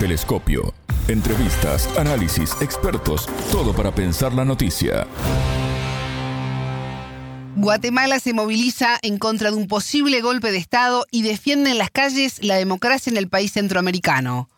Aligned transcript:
Telescopio. 0.00 0.72
Entrevistas, 1.08 1.86
análisis, 1.98 2.52
expertos, 2.62 3.26
todo 3.52 3.74
para 3.74 3.94
pensar 3.94 4.32
la 4.32 4.46
noticia. 4.46 5.06
Guatemala 7.54 8.18
se 8.18 8.32
moviliza 8.32 8.98
en 9.02 9.18
contra 9.18 9.50
de 9.50 9.58
un 9.58 9.68
posible 9.68 10.22
golpe 10.22 10.52
de 10.52 10.56
Estado 10.56 11.04
y 11.10 11.20
defiende 11.20 11.70
en 11.70 11.76
las 11.76 11.90
calles 11.90 12.42
la 12.42 12.56
democracia 12.56 13.10
en 13.10 13.18
el 13.18 13.28
país 13.28 13.52
centroamericano. 13.52 14.48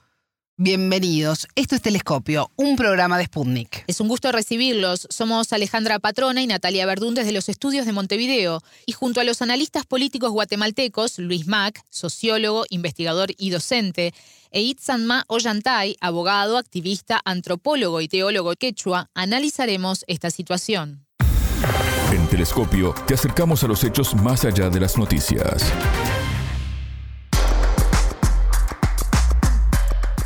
Bienvenidos. 0.58 1.48
Esto 1.56 1.74
es 1.74 1.82
Telescopio, 1.82 2.52
un 2.54 2.77
programa 2.77 3.18
de 3.18 3.24
Sputnik. 3.24 3.82
Es 3.88 4.00
un 4.00 4.06
gusto 4.06 4.30
recibirlos. 4.30 5.09
Somos 5.11 5.52
Alejandra 5.52 5.98
Patrona 5.98 6.40
y 6.40 6.46
Natalia 6.46 6.86
Verdún 6.86 7.16
desde 7.16 7.32
los 7.32 7.48
estudios 7.48 7.84
de 7.84 7.93
Montevideo. 7.93 8.62
Y 8.86 8.93
junto 8.93 9.20
a 9.20 9.24
los 9.24 9.43
analistas 9.43 9.86
políticos 9.86 10.30
guatemaltecos, 10.30 11.18
Luis 11.18 11.48
Mac, 11.48 11.82
sociólogo, 11.90 12.64
investigador 12.70 13.30
y 13.38 13.50
docente, 13.50 14.14
e 14.53 14.61
Itzanma 14.61 15.25
Ollantay, 15.27 15.96
abogado, 16.00 16.59
activista, 16.59 17.21
antropólogo 17.25 18.00
y 18.00 18.08
teólogo 18.08 18.54
quechua, 18.54 19.09
analizaremos 19.14 20.04
esta 20.07 20.31
situación. 20.31 21.07
En 22.13 22.26
Telescopio 22.29 22.95
te 23.07 23.14
acercamos 23.14 23.64
a 23.64 23.68
los 23.68 23.82
hechos 23.82 24.14
más 24.14 24.45
allá 24.45 24.68
de 24.68 24.81
las 24.81 24.99
noticias. 24.99 25.64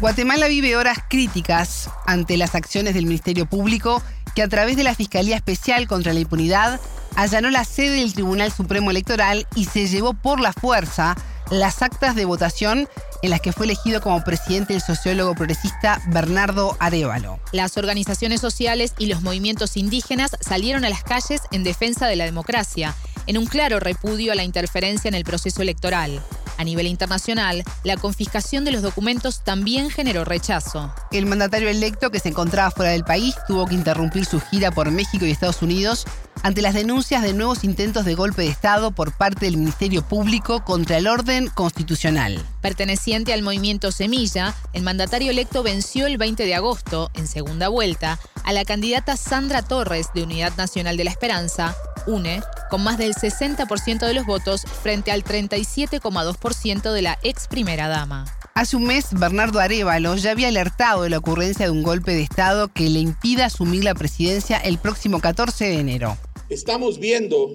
Guatemala 0.01 0.49
vive 0.49 0.77
horas 0.77 0.99
críticas 1.09 1.89
ante 2.05 2.37
las 2.37 2.55
acciones 2.55 2.95
del 2.95 3.07
Ministerio 3.07 3.47
Público 3.47 4.03
que 4.35 4.43
a 4.43 4.49
través 4.49 4.77
de 4.77 4.85
la 4.85 4.95
Fiscalía 4.95 5.37
Especial 5.37 5.89
contra 5.89 6.13
la 6.13 6.21
Impunidad 6.21 6.81
allanó 7.15 7.49
la 7.51 7.65
sede 7.65 8.01
del 8.01 8.13
Tribunal 8.13 8.53
Supremo 8.53 8.91
Electoral 8.91 9.47
y 9.55 9.65
se 9.65 9.87
llevó 9.87 10.13
por 10.13 10.41
la 10.41 10.53
fuerza 10.53 11.17
las 11.51 11.81
actas 11.81 12.15
de 12.15 12.27
votación 12.27 12.89
en 13.27 13.31
las 13.31 13.41
que 13.41 13.53
fue 13.53 13.67
elegido 13.67 14.01
como 14.01 14.23
presidente 14.25 14.75
el 14.75 14.81
sociólogo 14.81 15.35
progresista 15.35 16.01
Bernardo 16.07 16.77
Arevalo. 16.79 17.39
Las 17.53 17.77
organizaciones 17.77 18.41
sociales 18.41 18.95
y 18.99 19.07
los 19.07 19.23
movimientos 19.23 19.77
indígenas 19.77 20.37
salieron 20.41 20.85
a 20.85 20.91
las 20.91 21.03
calles 21.03 21.43
en 21.51 21.65
defensa 21.65 22.07
de 22.07 22.17
la 22.17 22.25
democracia, 22.25 22.95
en 23.27 23.39
un 23.39 23.47
claro 23.47 23.81
repudio 23.81 24.33
a 24.33 24.35
la 24.35 24.45
interferencia 24.45 25.09
en 25.09 25.15
el 25.15 25.25
proceso 25.25 25.61
electoral. 25.61 26.23
A 26.59 26.65
nivel 26.65 26.87
internacional, 26.87 27.63
la 27.85 27.97
confiscación 27.97 28.65
de 28.65 28.73
los 28.73 28.83
documentos 28.83 29.43
también 29.45 29.91
generó 29.91 30.25
rechazo. 30.25 30.93
El 31.13 31.27
mandatario 31.27 31.69
electo 31.69 32.11
que 32.11 32.21
se 32.21 32.31
encontraba 32.31 32.71
fuera 32.71 32.93
del 32.93 33.05
país 33.05 33.35
tuvo 33.47 33.67
que 33.67 33.75
interrumpir 33.75 34.25
su 34.25 34.41
gira 34.41 34.71
por 34.71 34.91
México 34.91 35.27
y 35.27 35.31
Estados 35.31 35.63
Unidos 35.63 36.07
ante 36.43 36.63
las 36.63 36.75
denuncias 36.75 37.23
de 37.23 37.33
nuevos 37.33 37.65
intentos 37.65 38.05
de 38.05 38.15
golpe 38.15 38.43
de 38.43 38.49
Estado 38.49 38.91
por 38.91 39.13
parte 39.17 39.47
del 39.47 39.57
Ministerio 39.57 40.03
Público 40.03 40.65
contra 40.65 40.99
el 40.99 41.07
orden 41.07 41.49
constitucional. 41.49 42.45
Perteneciente 42.61 43.33
al 43.33 43.43
movimiento 43.43 43.91
Semilla, 43.91 44.55
el 44.73 44.83
mandatario 44.83 45.31
electo 45.31 45.63
venció 45.63 46.07
el 46.07 46.19
20 46.19 46.45
de 46.45 46.55
agosto, 46.55 47.11
en 47.15 47.27
segunda 47.27 47.69
vuelta, 47.69 48.19
a 48.45 48.53
la 48.53 48.65
candidata 48.65 49.17
Sandra 49.17 49.63
Torres 49.63 50.09
de 50.15 50.23
Unidad 50.23 50.57
Nacional 50.57 50.97
de 50.97 51.05
la 51.05 51.11
Esperanza, 51.11 51.77
UNE, 52.07 52.43
con 52.71 52.83
más 52.83 52.99
del 52.99 53.15
60% 53.15 54.07
de 54.07 54.15
los 54.15 54.27
votos 54.27 54.63
frente 54.83 55.11
al 55.11 55.25
37,2% 55.25 56.93
de 56.93 57.03
la 57.03 57.19
ex 57.23 57.49
primera 57.49 57.89
dama. 57.89 58.25
Hace 58.55 58.77
un 58.77 58.85
mes, 58.85 59.09
Bernardo 59.13 59.59
Arevalo 59.59 60.17
ya 60.17 60.31
había 60.31 60.49
alertado 60.49 61.03
de 61.03 61.11
la 61.11 61.19
ocurrencia 61.19 61.67
de 61.67 61.73
un 61.73 61.83
golpe 61.83 62.13
de 62.13 62.23
Estado 62.23 62.73
que 62.73 62.89
le 62.89 63.01
impida 63.01 63.47
asumir 63.47 63.85
la 63.85 63.95
presidencia 63.95 64.57
el 64.57 64.79
próximo 64.79 65.21
14 65.21 65.67
de 65.67 65.79
enero. 65.79 66.17
Estamos 66.49 66.99
viendo 66.99 67.51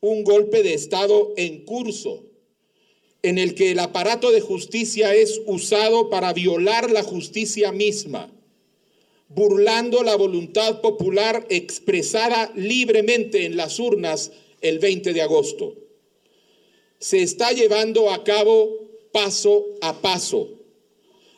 un 0.00 0.24
golpe 0.24 0.62
de 0.62 0.74
Estado 0.74 1.30
en 1.36 1.64
curso, 1.64 2.24
en 3.22 3.38
el 3.38 3.54
que 3.54 3.72
el 3.72 3.78
aparato 3.78 4.30
de 4.30 4.40
justicia 4.40 5.14
es 5.14 5.40
usado 5.46 6.10
para 6.10 6.32
violar 6.32 6.90
la 6.90 7.02
justicia 7.02 7.70
misma 7.70 8.28
burlando 9.34 10.02
la 10.02 10.16
voluntad 10.16 10.80
popular 10.80 11.46
expresada 11.48 12.52
libremente 12.54 13.46
en 13.46 13.56
las 13.56 13.78
urnas 13.78 14.32
el 14.60 14.78
20 14.78 15.12
de 15.12 15.22
agosto. 15.22 15.76
Se 16.98 17.22
está 17.22 17.52
llevando 17.52 18.10
a 18.10 18.24
cabo 18.24 18.90
paso 19.12 19.64
a 19.80 20.00
paso, 20.00 20.58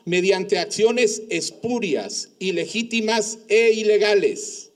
mediante 0.05 0.59
acciones 0.59 1.23
espurias, 1.31 2.31
ilegítimas 2.39 3.39
e 3.49 3.73
ilegales, 3.73 4.73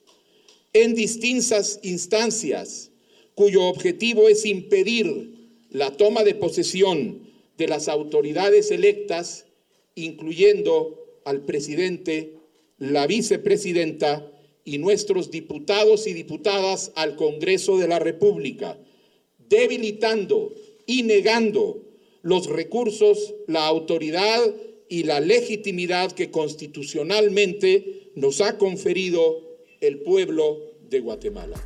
en 0.72 0.94
distintas 0.94 1.80
instancias, 1.82 2.90
cuyo 3.34 3.64
objetivo 3.64 4.28
es 4.28 4.44
impedir 4.44 5.34
la 5.70 5.96
toma 5.96 6.24
de 6.24 6.34
posesión 6.34 7.28
de 7.56 7.68
las 7.68 7.88
autoridades 7.88 8.70
electas, 8.70 9.46
incluyendo 9.94 11.20
al 11.24 11.44
presidente 11.44 12.37
la 12.78 13.06
vicepresidenta 13.06 14.26
y 14.64 14.78
nuestros 14.78 15.30
diputados 15.30 16.06
y 16.06 16.12
diputadas 16.12 16.92
al 16.94 17.16
Congreso 17.16 17.78
de 17.78 17.88
la 17.88 17.98
República, 17.98 18.78
debilitando 19.48 20.52
y 20.86 21.02
negando 21.02 21.82
los 22.22 22.46
recursos, 22.46 23.34
la 23.46 23.66
autoridad 23.66 24.40
y 24.88 25.04
la 25.04 25.20
legitimidad 25.20 26.12
que 26.12 26.30
constitucionalmente 26.30 28.10
nos 28.14 28.40
ha 28.40 28.58
conferido 28.58 29.40
el 29.80 30.00
pueblo 30.00 30.58
de 30.88 31.00
Guatemala. 31.00 31.56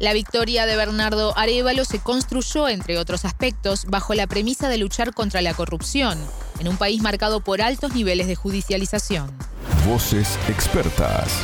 La 0.00 0.12
victoria 0.12 0.64
de 0.66 0.76
Bernardo 0.76 1.36
Arevalo 1.36 1.84
se 1.84 1.98
construyó, 1.98 2.68
entre 2.68 2.98
otros 2.98 3.24
aspectos, 3.24 3.84
bajo 3.86 4.14
la 4.14 4.28
premisa 4.28 4.68
de 4.68 4.78
luchar 4.78 5.12
contra 5.12 5.42
la 5.42 5.54
corrupción, 5.54 6.18
en 6.60 6.68
un 6.68 6.76
país 6.76 7.02
marcado 7.02 7.42
por 7.42 7.60
altos 7.60 7.94
niveles 7.94 8.28
de 8.28 8.36
judicialización. 8.36 9.36
Voces 9.88 10.38
expertas. 10.50 11.42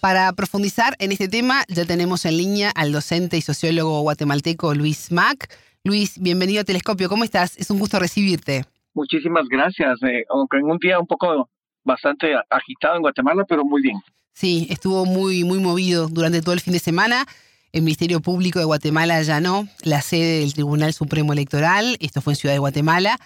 Para 0.00 0.32
profundizar 0.32 0.94
en 0.98 1.12
este 1.12 1.28
tema, 1.28 1.62
ya 1.68 1.84
tenemos 1.84 2.24
en 2.24 2.38
línea 2.38 2.70
al 2.70 2.90
docente 2.90 3.36
y 3.36 3.42
sociólogo 3.42 4.00
guatemalteco 4.00 4.74
Luis 4.74 5.12
Mac. 5.12 5.54
Luis, 5.84 6.18
bienvenido 6.18 6.62
a 6.62 6.64
Telescopio. 6.64 7.10
¿Cómo 7.10 7.24
estás? 7.24 7.58
Es 7.58 7.70
un 7.70 7.80
gusto 7.80 7.98
recibirte. 7.98 8.64
Muchísimas 8.94 9.46
gracias. 9.46 10.02
Eh, 10.04 10.24
aunque 10.30 10.56
en 10.56 10.70
un 10.70 10.78
día 10.78 10.98
un 10.98 11.06
poco 11.06 11.50
bastante 11.84 12.34
agitado 12.48 12.96
en 12.96 13.02
Guatemala, 13.02 13.44
pero 13.46 13.62
muy 13.62 13.82
bien. 13.82 14.00
Sí, 14.32 14.66
estuvo 14.70 15.04
muy, 15.04 15.44
muy 15.44 15.58
movido 15.58 16.08
durante 16.08 16.40
todo 16.40 16.54
el 16.54 16.60
fin 16.60 16.72
de 16.72 16.78
semana. 16.78 17.26
El 17.72 17.82
Ministerio 17.82 18.20
Público 18.20 18.58
de 18.58 18.64
Guatemala 18.64 19.16
allanó 19.16 19.68
la 19.82 20.00
sede 20.00 20.40
del 20.40 20.54
Tribunal 20.54 20.94
Supremo 20.94 21.34
Electoral. 21.34 21.98
Esto 22.00 22.22
fue 22.22 22.32
en 22.32 22.36
Ciudad 22.38 22.54
de 22.54 22.60
Guatemala 22.60 23.18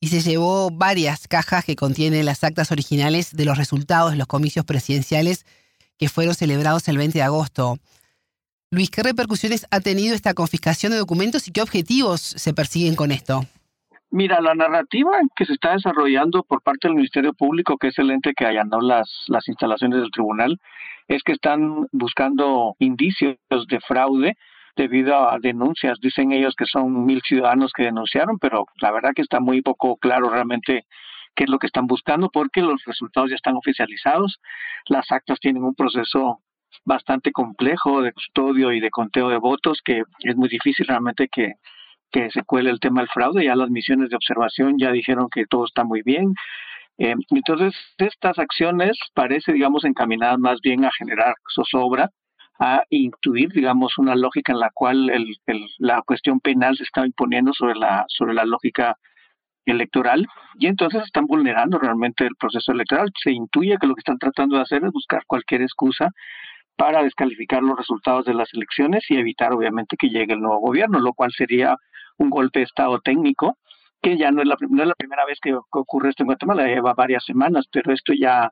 y 0.00 0.08
se 0.08 0.20
llevó 0.22 0.70
varias 0.70 1.28
cajas 1.28 1.64
que 1.64 1.76
contienen 1.76 2.24
las 2.24 2.42
actas 2.42 2.72
originales 2.72 3.36
de 3.36 3.44
los 3.44 3.58
resultados 3.58 4.12
de 4.12 4.16
los 4.16 4.26
comicios 4.26 4.64
presidenciales 4.64 5.44
que 5.98 6.08
fueron 6.08 6.34
celebrados 6.34 6.88
el 6.88 6.96
20 6.96 7.18
de 7.18 7.22
agosto. 7.22 7.76
Luis, 8.70 8.90
¿qué 8.90 9.02
repercusiones 9.02 9.66
ha 9.70 9.80
tenido 9.80 10.14
esta 10.14 10.32
confiscación 10.32 10.92
de 10.92 10.98
documentos 10.98 11.46
y 11.46 11.52
qué 11.52 11.60
objetivos 11.60 12.20
se 12.20 12.54
persiguen 12.54 12.96
con 12.96 13.10
esto? 13.12 13.42
Mira, 14.10 14.40
la 14.40 14.54
narrativa 14.54 15.10
que 15.36 15.44
se 15.44 15.52
está 15.52 15.72
desarrollando 15.72 16.42
por 16.42 16.62
parte 16.62 16.88
del 16.88 16.96
Ministerio 16.96 17.32
Público, 17.34 17.76
que 17.76 17.88
es 17.88 17.98
el 17.98 18.10
ente 18.10 18.32
que 18.34 18.46
allanó 18.46 18.80
las, 18.80 19.08
las 19.28 19.46
instalaciones 19.48 20.00
del 20.00 20.10
tribunal, 20.10 20.58
es 21.06 21.22
que 21.22 21.32
están 21.32 21.86
buscando 21.92 22.74
indicios 22.78 23.36
de 23.50 23.80
fraude 23.86 24.36
debido 24.80 25.30
a 25.30 25.38
denuncias. 25.38 25.98
Dicen 26.00 26.32
ellos 26.32 26.54
que 26.56 26.64
son 26.64 27.04
mil 27.04 27.20
ciudadanos 27.22 27.72
que 27.72 27.82
denunciaron, 27.82 28.38
pero 28.38 28.64
la 28.80 28.90
verdad 28.90 29.12
que 29.14 29.20
está 29.20 29.38
muy 29.38 29.60
poco 29.60 29.98
claro 29.98 30.30
realmente 30.30 30.86
qué 31.34 31.44
es 31.44 31.50
lo 31.50 31.58
que 31.58 31.66
están 31.66 31.86
buscando 31.86 32.30
porque 32.30 32.62
los 32.62 32.82
resultados 32.86 33.28
ya 33.28 33.36
están 33.36 33.56
oficializados. 33.56 34.40
Las 34.86 35.12
actas 35.12 35.38
tienen 35.38 35.64
un 35.64 35.74
proceso 35.74 36.38
bastante 36.84 37.30
complejo 37.30 38.00
de 38.00 38.12
custodio 38.12 38.72
y 38.72 38.80
de 38.80 38.90
conteo 38.90 39.28
de 39.28 39.36
votos 39.36 39.80
que 39.84 40.02
es 40.20 40.36
muy 40.36 40.48
difícil 40.48 40.86
realmente 40.86 41.28
que, 41.28 41.52
que 42.10 42.30
se 42.30 42.42
cuele 42.42 42.70
el 42.70 42.80
tema 42.80 43.02
del 43.02 43.10
fraude. 43.10 43.44
Ya 43.44 43.56
las 43.56 43.68
misiones 43.68 44.08
de 44.08 44.16
observación 44.16 44.78
ya 44.78 44.92
dijeron 44.92 45.28
que 45.30 45.44
todo 45.44 45.66
está 45.66 45.84
muy 45.84 46.00
bien. 46.02 46.32
Eh, 46.96 47.14
entonces, 47.30 47.74
estas 47.98 48.38
acciones 48.38 48.98
parece, 49.12 49.52
digamos, 49.52 49.84
encaminadas 49.84 50.38
más 50.38 50.58
bien 50.62 50.86
a 50.86 50.90
generar 50.98 51.34
zozobra 51.54 52.10
a 52.60 52.84
intuir, 52.90 53.50
digamos, 53.50 53.96
una 53.96 54.14
lógica 54.14 54.52
en 54.52 54.60
la 54.60 54.70
cual 54.72 55.08
el, 55.10 55.36
la 55.78 56.02
cuestión 56.02 56.40
penal 56.40 56.76
se 56.76 56.84
está 56.84 57.06
imponiendo 57.06 57.54
sobre 57.54 57.74
la, 57.74 58.04
sobre 58.08 58.34
la 58.34 58.44
lógica 58.44 58.96
electoral 59.64 60.26
y 60.58 60.66
entonces 60.66 61.02
están 61.04 61.26
vulnerando 61.26 61.78
realmente 61.78 62.24
el 62.24 62.36
proceso 62.38 62.72
electoral. 62.72 63.10
Se 63.22 63.32
intuye 63.32 63.78
que 63.80 63.86
lo 63.86 63.94
que 63.94 64.00
están 64.00 64.18
tratando 64.18 64.56
de 64.56 64.62
hacer 64.62 64.84
es 64.84 64.92
buscar 64.92 65.22
cualquier 65.26 65.62
excusa 65.62 66.10
para 66.76 67.02
descalificar 67.02 67.62
los 67.62 67.78
resultados 67.78 68.26
de 68.26 68.34
las 68.34 68.52
elecciones 68.52 69.04
y 69.08 69.16
evitar 69.16 69.52
obviamente 69.52 69.96
que 69.98 70.08
llegue 70.08 70.34
el 70.34 70.40
nuevo 70.40 70.60
gobierno, 70.60 71.00
lo 71.00 71.14
cual 71.14 71.32
sería 71.32 71.76
un 72.18 72.28
golpe 72.28 72.60
de 72.60 72.66
Estado 72.66 73.00
técnico, 73.00 73.56
que 74.02 74.18
ya 74.18 74.30
no 74.30 74.42
es 74.42 74.48
la, 74.48 74.56
no 74.68 74.82
es 74.82 74.88
la 74.88 74.94
primera 74.94 75.24
vez 75.24 75.38
que, 75.40 75.54
ocurre 75.54 76.10
esto 76.10 76.22
en 76.22 76.28
Guatemala, 76.28 76.66
lleva 76.66 76.92
varias 76.94 77.24
semanas, 77.24 77.66
pero 77.72 77.92
esto 77.92 78.12
ya 78.12 78.50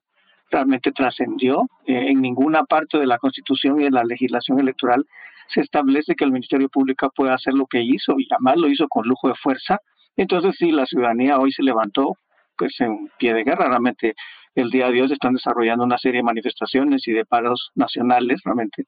realmente 0.50 0.92
trascendió. 0.92 1.68
Eh, 1.86 2.10
en 2.10 2.20
ninguna 2.20 2.64
parte 2.64 2.98
de 2.98 3.06
la 3.06 3.18
Constitución 3.18 3.80
y 3.80 3.84
de 3.84 3.90
la 3.90 4.04
legislación 4.04 4.60
electoral 4.60 5.06
se 5.48 5.60
establece 5.60 6.14
que 6.14 6.24
el 6.24 6.32
Ministerio 6.32 6.68
Público 6.68 7.10
pueda 7.14 7.34
hacer 7.34 7.54
lo 7.54 7.66
que 7.66 7.80
hizo 7.82 8.18
y 8.18 8.28
además 8.30 8.56
lo 8.58 8.68
hizo 8.68 8.86
con 8.88 9.06
lujo 9.06 9.28
de 9.28 9.34
fuerza. 9.34 9.78
Entonces 10.16 10.56
sí, 10.58 10.70
la 10.70 10.86
ciudadanía 10.86 11.38
hoy 11.38 11.52
se 11.52 11.62
levantó 11.62 12.16
pues 12.56 12.78
en 12.80 13.10
pie 13.18 13.32
de 13.32 13.44
guerra. 13.44 13.68
Realmente 13.68 14.14
el 14.54 14.70
día 14.70 14.90
de 14.90 15.00
hoy 15.00 15.08
se 15.08 15.14
están 15.14 15.34
desarrollando 15.34 15.84
una 15.84 15.98
serie 15.98 16.18
de 16.18 16.24
manifestaciones 16.24 17.06
y 17.06 17.12
de 17.12 17.24
paros 17.24 17.70
nacionales, 17.74 18.40
realmente, 18.44 18.84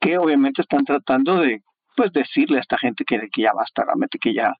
que 0.00 0.18
obviamente 0.18 0.62
están 0.62 0.84
tratando 0.84 1.36
de 1.36 1.60
pues 1.96 2.12
decirle 2.12 2.58
a 2.58 2.60
esta 2.60 2.78
gente 2.78 3.04
que, 3.04 3.20
que 3.30 3.42
ya 3.42 3.52
basta, 3.52 3.84
realmente 3.84 4.18
que 4.18 4.34
ya 4.34 4.54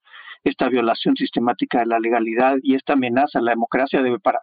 esta 0.45 0.69
violación 0.69 1.17
sistemática 1.17 1.81
de 1.81 1.87
la 1.87 2.01
legalidad 2.01 2.57
y 2.63 2.75
esta 2.75 2.95
amenaza 2.95 3.39
a 3.39 3.43
la 3.43 3.53
democracia 3.53 4.03
debe 4.03 4.19
parar. 4.19 4.43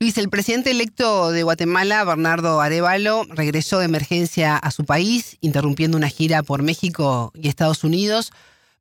Luis, 0.00 0.16
el 0.16 0.28
presidente 0.28 0.70
electo 0.70 1.32
de 1.32 1.42
Guatemala, 1.42 2.04
Bernardo 2.04 2.60
Arevalo, 2.60 3.24
regresó 3.30 3.80
de 3.80 3.86
emergencia 3.86 4.56
a 4.56 4.70
su 4.70 4.84
país, 4.84 5.36
interrumpiendo 5.40 5.96
una 5.96 6.08
gira 6.08 6.44
por 6.44 6.62
México 6.62 7.32
y 7.34 7.48
Estados 7.48 7.82
Unidos. 7.82 8.30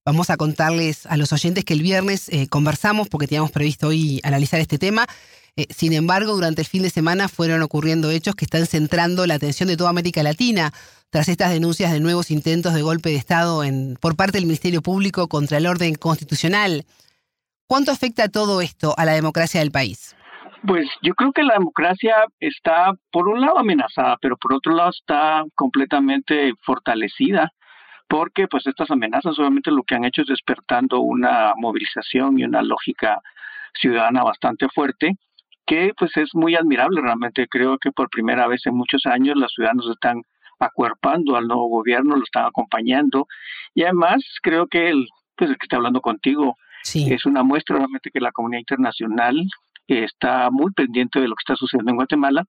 Vamos 0.05 0.29
a 0.29 0.37
contarles 0.37 1.07
a 1.07 1.17
los 1.17 1.33
oyentes 1.33 1.65
que 1.65 1.73
el 1.73 1.81
viernes 1.81 2.29
eh, 2.29 2.47
conversamos, 2.47 3.09
porque 3.09 3.25
teníamos 3.25 3.49
previsto 3.49 3.87
hoy 3.87 4.21
analizar 4.21 4.59
este 4.59 4.77
tema. 4.77 5.07
Eh, 5.55 5.65
sin 5.75 5.93
embargo, 5.93 6.35
durante 6.35 6.61
el 6.61 6.67
fin 6.67 6.83
de 6.83 6.91
semana 6.91 7.27
fueron 7.27 7.63
ocurriendo 7.63 8.11
hechos 8.11 8.35
que 8.35 8.45
están 8.45 8.67
centrando 8.67 9.25
la 9.25 9.33
atención 9.33 9.69
de 9.69 9.75
toda 9.75 9.89
América 9.89 10.21
Latina 10.21 10.71
tras 11.09 11.29
estas 11.29 11.49
denuncias 11.49 11.91
de 11.91 11.99
nuevos 11.99 12.29
intentos 12.29 12.75
de 12.75 12.83
golpe 12.83 13.09
de 13.09 13.15
Estado 13.15 13.63
en, 13.63 13.97
por 13.99 14.15
parte 14.15 14.37
del 14.37 14.45
Ministerio 14.45 14.83
Público 14.83 15.27
contra 15.27 15.57
el 15.57 15.65
orden 15.65 15.95
constitucional. 15.95 16.85
¿Cuánto 17.65 17.91
afecta 17.91 18.29
todo 18.29 18.61
esto 18.61 18.93
a 18.99 19.03
la 19.05 19.13
democracia 19.13 19.61
del 19.61 19.71
país? 19.71 20.13
Pues 20.65 20.89
yo 21.01 21.13
creo 21.13 21.31
que 21.31 21.43
la 21.43 21.53
democracia 21.53 22.25
está, 22.39 22.93
por 23.11 23.27
un 23.27 23.41
lado, 23.41 23.59
amenazada, 23.59 24.17
pero 24.21 24.37
por 24.37 24.53
otro 24.53 24.73
lado 24.73 24.89
está 24.89 25.43
completamente 25.55 26.53
fortalecida, 26.63 27.51
porque 28.07 28.47
pues 28.47 28.65
estas 28.65 28.89
amenazas 28.89 29.37
obviamente 29.37 29.71
lo 29.71 29.83
que 29.83 29.95
han 29.95 30.05
hecho 30.05 30.21
es 30.21 30.27
despertando 30.27 31.01
una 31.01 31.53
movilización 31.57 32.39
y 32.39 32.43
una 32.43 32.61
lógica 32.61 33.21
ciudadana 33.79 34.23
bastante 34.23 34.67
fuerte, 34.73 35.17
que 35.65 35.93
pues 35.97 36.15
es 36.17 36.33
muy 36.33 36.55
admirable 36.55 37.01
realmente. 37.01 37.47
Creo 37.47 37.77
que 37.77 37.91
por 37.91 38.09
primera 38.09 38.47
vez 38.47 38.65
en 38.65 38.75
muchos 38.75 39.05
años 39.05 39.35
los 39.35 39.53
ciudadanos 39.53 39.89
están 39.89 40.21
acuerpando 40.59 41.35
al 41.35 41.47
nuevo 41.47 41.67
gobierno, 41.67 42.15
lo 42.15 42.23
están 42.23 42.45
acompañando, 42.45 43.27
y 43.75 43.83
además 43.83 44.23
creo 44.41 44.65
que 44.67 44.89
el, 44.89 45.07
pues 45.35 45.51
el 45.51 45.57
que 45.57 45.65
está 45.65 45.75
hablando 45.75 46.01
contigo, 46.01 46.55
Es 47.11 47.25
una 47.25 47.43
muestra 47.43 47.77
realmente 47.77 48.11
que 48.11 48.21
la 48.21 48.31
comunidad 48.31 48.61
internacional 48.61 49.35
está 49.87 50.49
muy 50.51 50.71
pendiente 50.71 51.19
de 51.19 51.27
lo 51.27 51.35
que 51.35 51.41
está 51.41 51.55
sucediendo 51.55 51.91
en 51.91 51.97
Guatemala. 51.97 52.45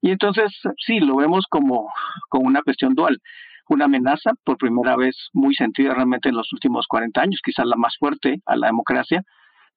Y 0.00 0.10
entonces, 0.10 0.52
sí, 0.78 1.00
lo 1.00 1.16
vemos 1.16 1.46
como, 1.48 1.92
como 2.28 2.46
una 2.46 2.62
cuestión 2.62 2.94
dual. 2.94 3.20
Una 3.68 3.86
amenaza, 3.86 4.32
por 4.44 4.58
primera 4.58 4.94
vez 4.96 5.16
muy 5.32 5.54
sentida 5.54 5.94
realmente 5.94 6.28
en 6.28 6.36
los 6.36 6.52
últimos 6.52 6.86
40 6.86 7.20
años, 7.20 7.40
quizás 7.42 7.66
la 7.66 7.76
más 7.76 7.96
fuerte 7.98 8.42
a 8.44 8.56
la 8.56 8.66
democracia, 8.66 9.24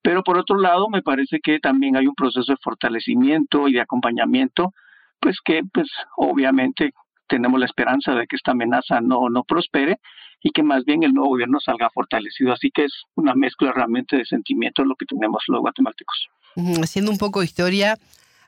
pero 0.02 0.24
por 0.24 0.38
otro 0.38 0.58
lado, 0.58 0.90
me 0.90 1.02
parece 1.02 1.40
que 1.42 1.60
también 1.60 1.96
hay 1.96 2.08
un 2.08 2.16
proceso 2.16 2.52
de 2.52 2.58
fortalecimiento 2.62 3.68
y 3.68 3.74
de 3.74 3.82
acompañamiento, 3.82 4.74
pues 5.20 5.40
que 5.44 5.62
pues 5.74 5.90
obviamente 6.16 6.92
tenemos 7.28 7.60
la 7.60 7.66
esperanza 7.66 8.14
de 8.14 8.26
que 8.28 8.38
esta 8.38 8.52
amenaza 8.52 9.02
no, 9.02 9.30
no 9.30 9.44
prospere 9.44 10.00
y 10.42 10.52
que 10.52 10.64
más 10.64 10.86
bien 10.86 11.04
el 11.04 11.14
nuevo 11.14 11.32
gobierno 11.32 11.60
salga 11.60 11.90
fortalecido. 11.90 12.54
Así 12.54 12.72
que 12.72 12.86
es 12.86 13.04
una 13.16 13.34
mezcla 13.34 13.72
realmente 13.72 14.18
de 14.18 14.26
sentimientos 14.26 14.86
lo 14.86 14.96
que 14.96 15.06
tenemos 15.06 15.44
los 15.48 15.60
guatemaltecos. 15.60 16.30
Haciendo 16.82 17.12
un 17.12 17.20
poco 17.20 17.42
de 17.42 17.46
historia, 17.46 18.00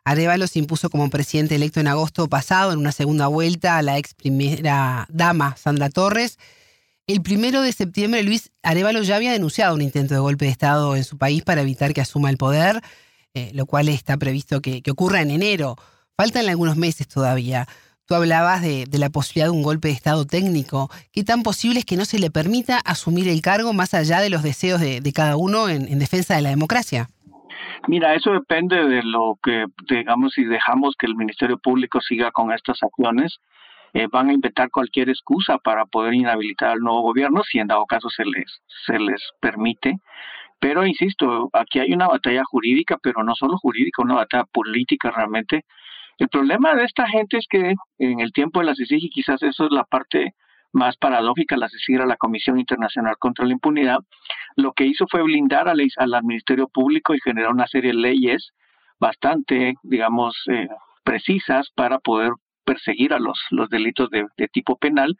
Arevalo 0.03 0.47
se 0.47 0.57
impuso 0.57 0.89
como 0.89 1.09
presidente 1.11 1.56
electo 1.56 1.79
en 1.79 1.88
agosto 1.88 2.27
pasado 2.27 2.71
en 2.71 2.79
una 2.79 2.91
segunda 2.91 3.27
vuelta 3.27 3.77
a 3.77 3.83
la 3.83 4.00
ex 4.00 4.15
primera 4.15 5.06
dama 5.09 5.56
Sandra 5.57 5.89
Torres. 5.89 6.39
El 7.06 7.21
primero 7.21 7.61
de 7.61 7.71
septiembre, 7.71 8.23
Luis 8.23 8.51
Arevalo 8.63 9.03
ya 9.03 9.15
había 9.15 9.31
denunciado 9.31 9.75
un 9.75 9.81
intento 9.81 10.15
de 10.15 10.19
golpe 10.19 10.45
de 10.45 10.51
Estado 10.51 10.95
en 10.95 11.03
su 11.03 11.17
país 11.17 11.44
para 11.44 11.61
evitar 11.61 11.94
que 11.94 12.01
asuma 12.01 12.31
el 12.31 12.38
poder, 12.38 12.81
eh, 13.35 13.51
lo 13.53 13.67
cual 13.67 13.89
está 13.89 14.17
previsto 14.17 14.62
que, 14.62 14.81
ocurra 14.89 15.21
en 15.21 15.29
enero. 15.29 15.75
Faltan 16.17 16.50
algunos 16.50 16.77
meses 16.77 17.07
todavía. 17.07 17.67
Tú 18.05 18.15
hablabas 18.15 18.63
de, 18.63 18.88
la 18.91 19.12
posibilidad 19.12 19.45
de 19.45 19.51
un 19.51 19.62
golpe 19.62 19.89
de 19.89 19.94
Estado 19.94 20.25
técnico. 20.25 20.89
¿Qué 21.12 21.23
tan 21.23 21.44
posible 21.44 21.79
es 21.79 21.85
que 21.85 21.97
no 21.97 22.05
se 22.05 22.17
le 22.17 22.31
permita 22.31 22.79
asumir 22.79 23.27
el 23.27 23.41
cargo 23.41 23.71
más 23.73 23.94
allá 23.94 24.19
de 24.19 24.31
los 24.31 24.41
deseos 24.41 24.81
de, 24.81 25.13
cada 25.13 25.38
uno 25.38 25.69
en 25.69 26.00
defensa 26.00 26.35
de 26.35 26.41
la 26.41 26.50
democracia? 26.50 27.09
Mira, 27.88 28.13
eso 28.15 28.31
depende 28.31 28.88
de 28.88 29.03
lo 29.03 29.38
que, 29.41 29.65
digamos, 29.89 30.33
si 30.33 30.45
dejamos 30.45 30.95
que 30.97 31.06
el 31.06 31.15
Ministerio 31.15 31.57
Público 31.57 32.01
siga 32.01 32.31
con 32.31 32.51
estas 32.51 32.81
acciones, 32.83 33.39
eh, 33.94 34.07
van 34.11 34.29
a 34.29 34.33
inventar 34.33 34.69
cualquier 34.69 35.09
excusa 35.09 35.57
para 35.57 35.85
poder 35.85 36.13
inhabilitar 36.13 36.71
al 36.71 36.79
nuevo 36.79 37.01
gobierno, 37.01 37.41
si 37.44 37.59
en 37.59 37.67
dado 37.67 37.85
caso 37.85 38.09
se 38.09 38.23
les, 38.25 38.61
se 38.85 39.00
les 39.00 39.21
permite. 39.39 40.00
Pero 40.59 40.85
insisto, 40.85 41.50
aquí 41.53 41.79
hay 41.79 41.94
una 41.94 42.07
batalla 42.07 42.44
jurídica, 42.44 42.97
pero 43.01 43.23
no 43.23 43.33
solo 43.35 43.57
jurídica, 43.57 44.03
una 44.03 44.15
batalla 44.15 44.44
política 44.45 45.09
realmente. 45.12 45.63
El 46.17 46.27
problema 46.27 46.75
de 46.75 46.83
esta 46.83 47.07
gente 47.07 47.38
es 47.38 47.47
que 47.50 47.73
en 47.97 48.19
el 48.19 48.33
tiempo 48.33 48.59
de 48.59 48.65
la 48.65 48.75
CICIG, 48.75 49.09
quizás 49.09 49.41
eso 49.41 49.65
es 49.65 49.71
la 49.71 49.85
parte 49.85 50.35
más 50.71 50.98
paradójica 50.98 51.57
la 51.57 51.68
a 51.68 52.06
la 52.06 52.18
Comisión 52.18 52.60
Internacional 52.60 53.16
contra 53.18 53.45
la 53.45 53.54
Impunidad, 53.54 54.00
lo 54.56 54.74
que 54.74 54.86
hizo 54.86 55.06
fue 55.10 55.24
blindar 55.24 55.68
al, 55.68 55.81
Ministerio 56.24 56.68
Público 56.68 57.16
y 57.16 57.19
generar 57.24 57.51
una 57.51 57.68
serie 57.68 57.92
de 57.92 57.98
leyes 57.98 58.51
bastante, 59.00 59.75
digamos, 59.83 60.36
eh, 60.48 60.68
precisas 61.04 61.69
para 61.75 62.00
poder 62.00 62.31
perseguir 62.66 63.13
a 63.13 63.19
los, 63.19 63.39
delitos 63.71 64.10
de, 64.12 64.27
tipo 64.51 64.77
penal 64.77 65.16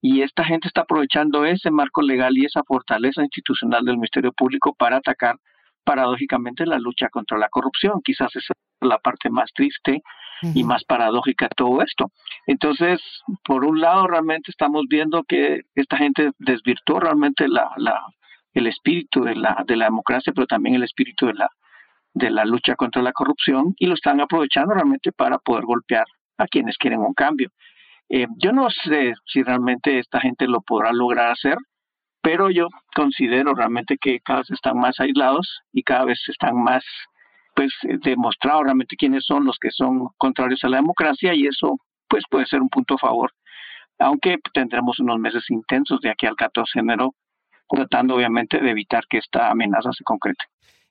y 0.00 0.22
esta 0.22 0.44
gente 0.44 0.68
está 0.68 0.82
aprovechando 0.82 1.44
ese 1.44 1.70
marco 1.70 2.02
legal 2.02 2.36
y 2.36 2.44
esa 2.44 2.62
fortaleza 2.64 3.22
institucional 3.22 3.84
del 3.84 3.96
Ministerio 3.96 4.32
Público 4.32 4.74
para 4.74 4.96
atacar 4.96 5.36
paradójicamente 5.84 6.66
la 6.66 6.78
lucha 6.78 7.08
contra 7.08 7.38
la 7.38 7.48
corrupción. 7.48 8.00
Quizás 8.04 8.34
esa 8.36 8.52
es 8.52 8.71
la 8.82 8.98
parte 8.98 9.30
más 9.30 9.50
triste 9.54 10.02
y 10.54 10.64
más 10.64 10.82
paradójica 10.84 11.46
de 11.46 11.54
todo 11.56 11.82
esto. 11.82 12.10
Entonces, 12.46 13.00
por 13.44 13.64
un 13.64 13.80
lado, 13.80 14.08
realmente 14.08 14.50
estamos 14.50 14.82
viendo 14.88 15.22
que 15.22 15.60
esta 15.76 15.96
gente 15.96 16.32
desvirtuó 16.38 16.98
realmente 16.98 17.46
la, 17.46 17.70
la, 17.76 18.02
el 18.52 18.66
espíritu 18.66 19.22
de 19.22 19.36
la, 19.36 19.62
de 19.66 19.76
la 19.76 19.84
democracia, 19.84 20.32
pero 20.34 20.46
también 20.46 20.74
el 20.74 20.82
espíritu 20.82 21.26
de 21.26 21.34
la, 21.34 21.48
de 22.14 22.30
la 22.30 22.44
lucha 22.44 22.74
contra 22.74 23.02
la 23.02 23.12
corrupción 23.12 23.74
y 23.78 23.86
lo 23.86 23.94
están 23.94 24.20
aprovechando 24.20 24.74
realmente 24.74 25.12
para 25.12 25.38
poder 25.38 25.64
golpear 25.64 26.04
a 26.38 26.46
quienes 26.46 26.76
quieren 26.76 27.00
un 27.00 27.14
cambio. 27.14 27.50
Eh, 28.08 28.26
yo 28.42 28.52
no 28.52 28.68
sé 28.68 29.14
si 29.26 29.42
realmente 29.42 29.98
esta 29.98 30.20
gente 30.20 30.46
lo 30.46 30.60
podrá 30.60 30.92
lograr 30.92 31.30
hacer, 31.30 31.56
pero 32.20 32.50
yo 32.50 32.68
considero 32.94 33.54
realmente 33.54 33.96
que 34.00 34.20
cada 34.20 34.40
vez 34.40 34.50
están 34.50 34.78
más 34.78 35.00
aislados 35.00 35.60
y 35.72 35.82
cada 35.82 36.04
vez 36.04 36.20
están 36.28 36.56
más 36.62 36.84
pues 37.54 37.72
demostrado 38.02 38.64
realmente 38.64 38.96
quiénes 38.96 39.24
son 39.26 39.44
los 39.44 39.58
que 39.60 39.70
son 39.70 40.08
contrarios 40.18 40.64
a 40.64 40.68
la 40.68 40.78
democracia 40.78 41.34
y 41.34 41.46
eso 41.46 41.78
pues 42.08 42.24
puede 42.30 42.46
ser 42.46 42.60
un 42.60 42.68
punto 42.68 42.94
a 42.94 42.98
favor 42.98 43.30
aunque 43.98 44.36
tendremos 44.52 44.98
unos 45.00 45.18
meses 45.18 45.44
intensos 45.48 46.00
de 46.00 46.10
aquí 46.10 46.26
al 46.26 46.36
14 46.36 46.70
de 46.74 46.80
enero 46.80 47.14
tratando 47.68 48.16
obviamente 48.16 48.60
de 48.60 48.70
evitar 48.70 49.04
que 49.08 49.18
esta 49.18 49.50
amenaza 49.50 49.90
se 49.96 50.04
concrete. 50.04 50.44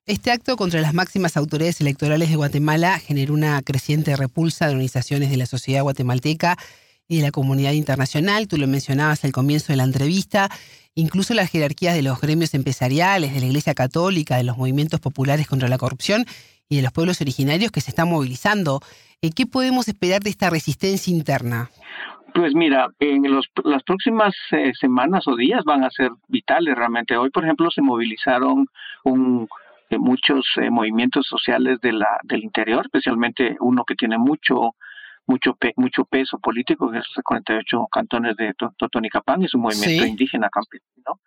Este 0.07 0.31
acto 0.31 0.57
contra 0.57 0.81
las 0.81 0.95
máximas 0.95 1.37
autoridades 1.37 1.79
electorales 1.79 2.29
de 2.29 2.35
Guatemala 2.35 2.97
generó 2.97 3.35
una 3.35 3.61
creciente 3.61 4.15
repulsa 4.15 4.65
de 4.65 4.71
organizaciones 4.71 5.29
de 5.29 5.37
la 5.37 5.45
sociedad 5.45 5.83
guatemalteca 5.83 6.57
y 7.07 7.17
de 7.17 7.23
la 7.23 7.31
comunidad 7.31 7.73
internacional. 7.73 8.47
Tú 8.47 8.57
lo 8.57 8.67
mencionabas 8.67 9.23
al 9.25 9.31
comienzo 9.31 9.73
de 9.73 9.77
la 9.77 9.83
entrevista. 9.83 10.49
Incluso 10.95 11.35
las 11.35 11.51
jerarquías 11.51 11.93
de 11.93 12.01
los 12.01 12.19
gremios 12.19 12.55
empresariales, 12.55 13.33
de 13.33 13.41
la 13.41 13.45
Iglesia 13.45 13.75
Católica, 13.75 14.37
de 14.37 14.43
los 14.43 14.57
movimientos 14.57 14.99
populares 14.99 15.47
contra 15.47 15.69
la 15.69 15.77
corrupción 15.77 16.25
y 16.71 16.77
de 16.77 16.83
los 16.83 16.93
pueblos 16.93 17.19
originarios 17.19 17.69
que 17.69 17.81
se 17.81 17.91
están 17.91 18.09
movilizando. 18.09 18.79
Eh, 19.21 19.31
¿Qué 19.35 19.45
podemos 19.45 19.89
esperar 19.89 20.21
de 20.21 20.29
esta 20.29 20.49
resistencia 20.49 21.13
interna? 21.13 21.69
Pues 22.33 22.55
mira, 22.55 22.87
en 22.99 23.23
las 23.65 23.83
próximas 23.83 24.33
eh, 24.51 24.71
semanas 24.79 25.27
o 25.27 25.35
días 25.35 25.63
van 25.65 25.83
a 25.83 25.91
ser 25.91 26.11
vitales 26.29 26.75
realmente. 26.75 27.17
Hoy, 27.17 27.29
por 27.29 27.43
ejemplo, 27.43 27.69
se 27.71 27.81
movilizaron 27.81 28.67
un, 29.03 29.49
eh, 29.89 29.97
muchos 29.97 30.45
eh, 30.55 30.69
movimientos 30.69 31.27
sociales 31.27 31.81
de 31.81 31.91
la, 31.91 32.07
del 32.23 32.45
interior, 32.45 32.85
especialmente 32.85 33.57
uno 33.59 33.83
que 33.83 33.95
tiene 33.95 34.17
mucho 34.17 34.75
mucho 35.27 35.55
mucho 35.75 36.05
peso 36.05 36.39
político, 36.39 36.89
que 36.89 36.99
es 36.99 37.05
los 37.15 37.23
48 37.23 37.87
cantones 37.91 38.35
de 38.37 38.53
Totonicapán, 38.77 39.43
es 39.43 39.53
un 39.53 39.61
movimiento 39.61 40.05
indígena 40.05 40.49
campesino. 40.49 41.19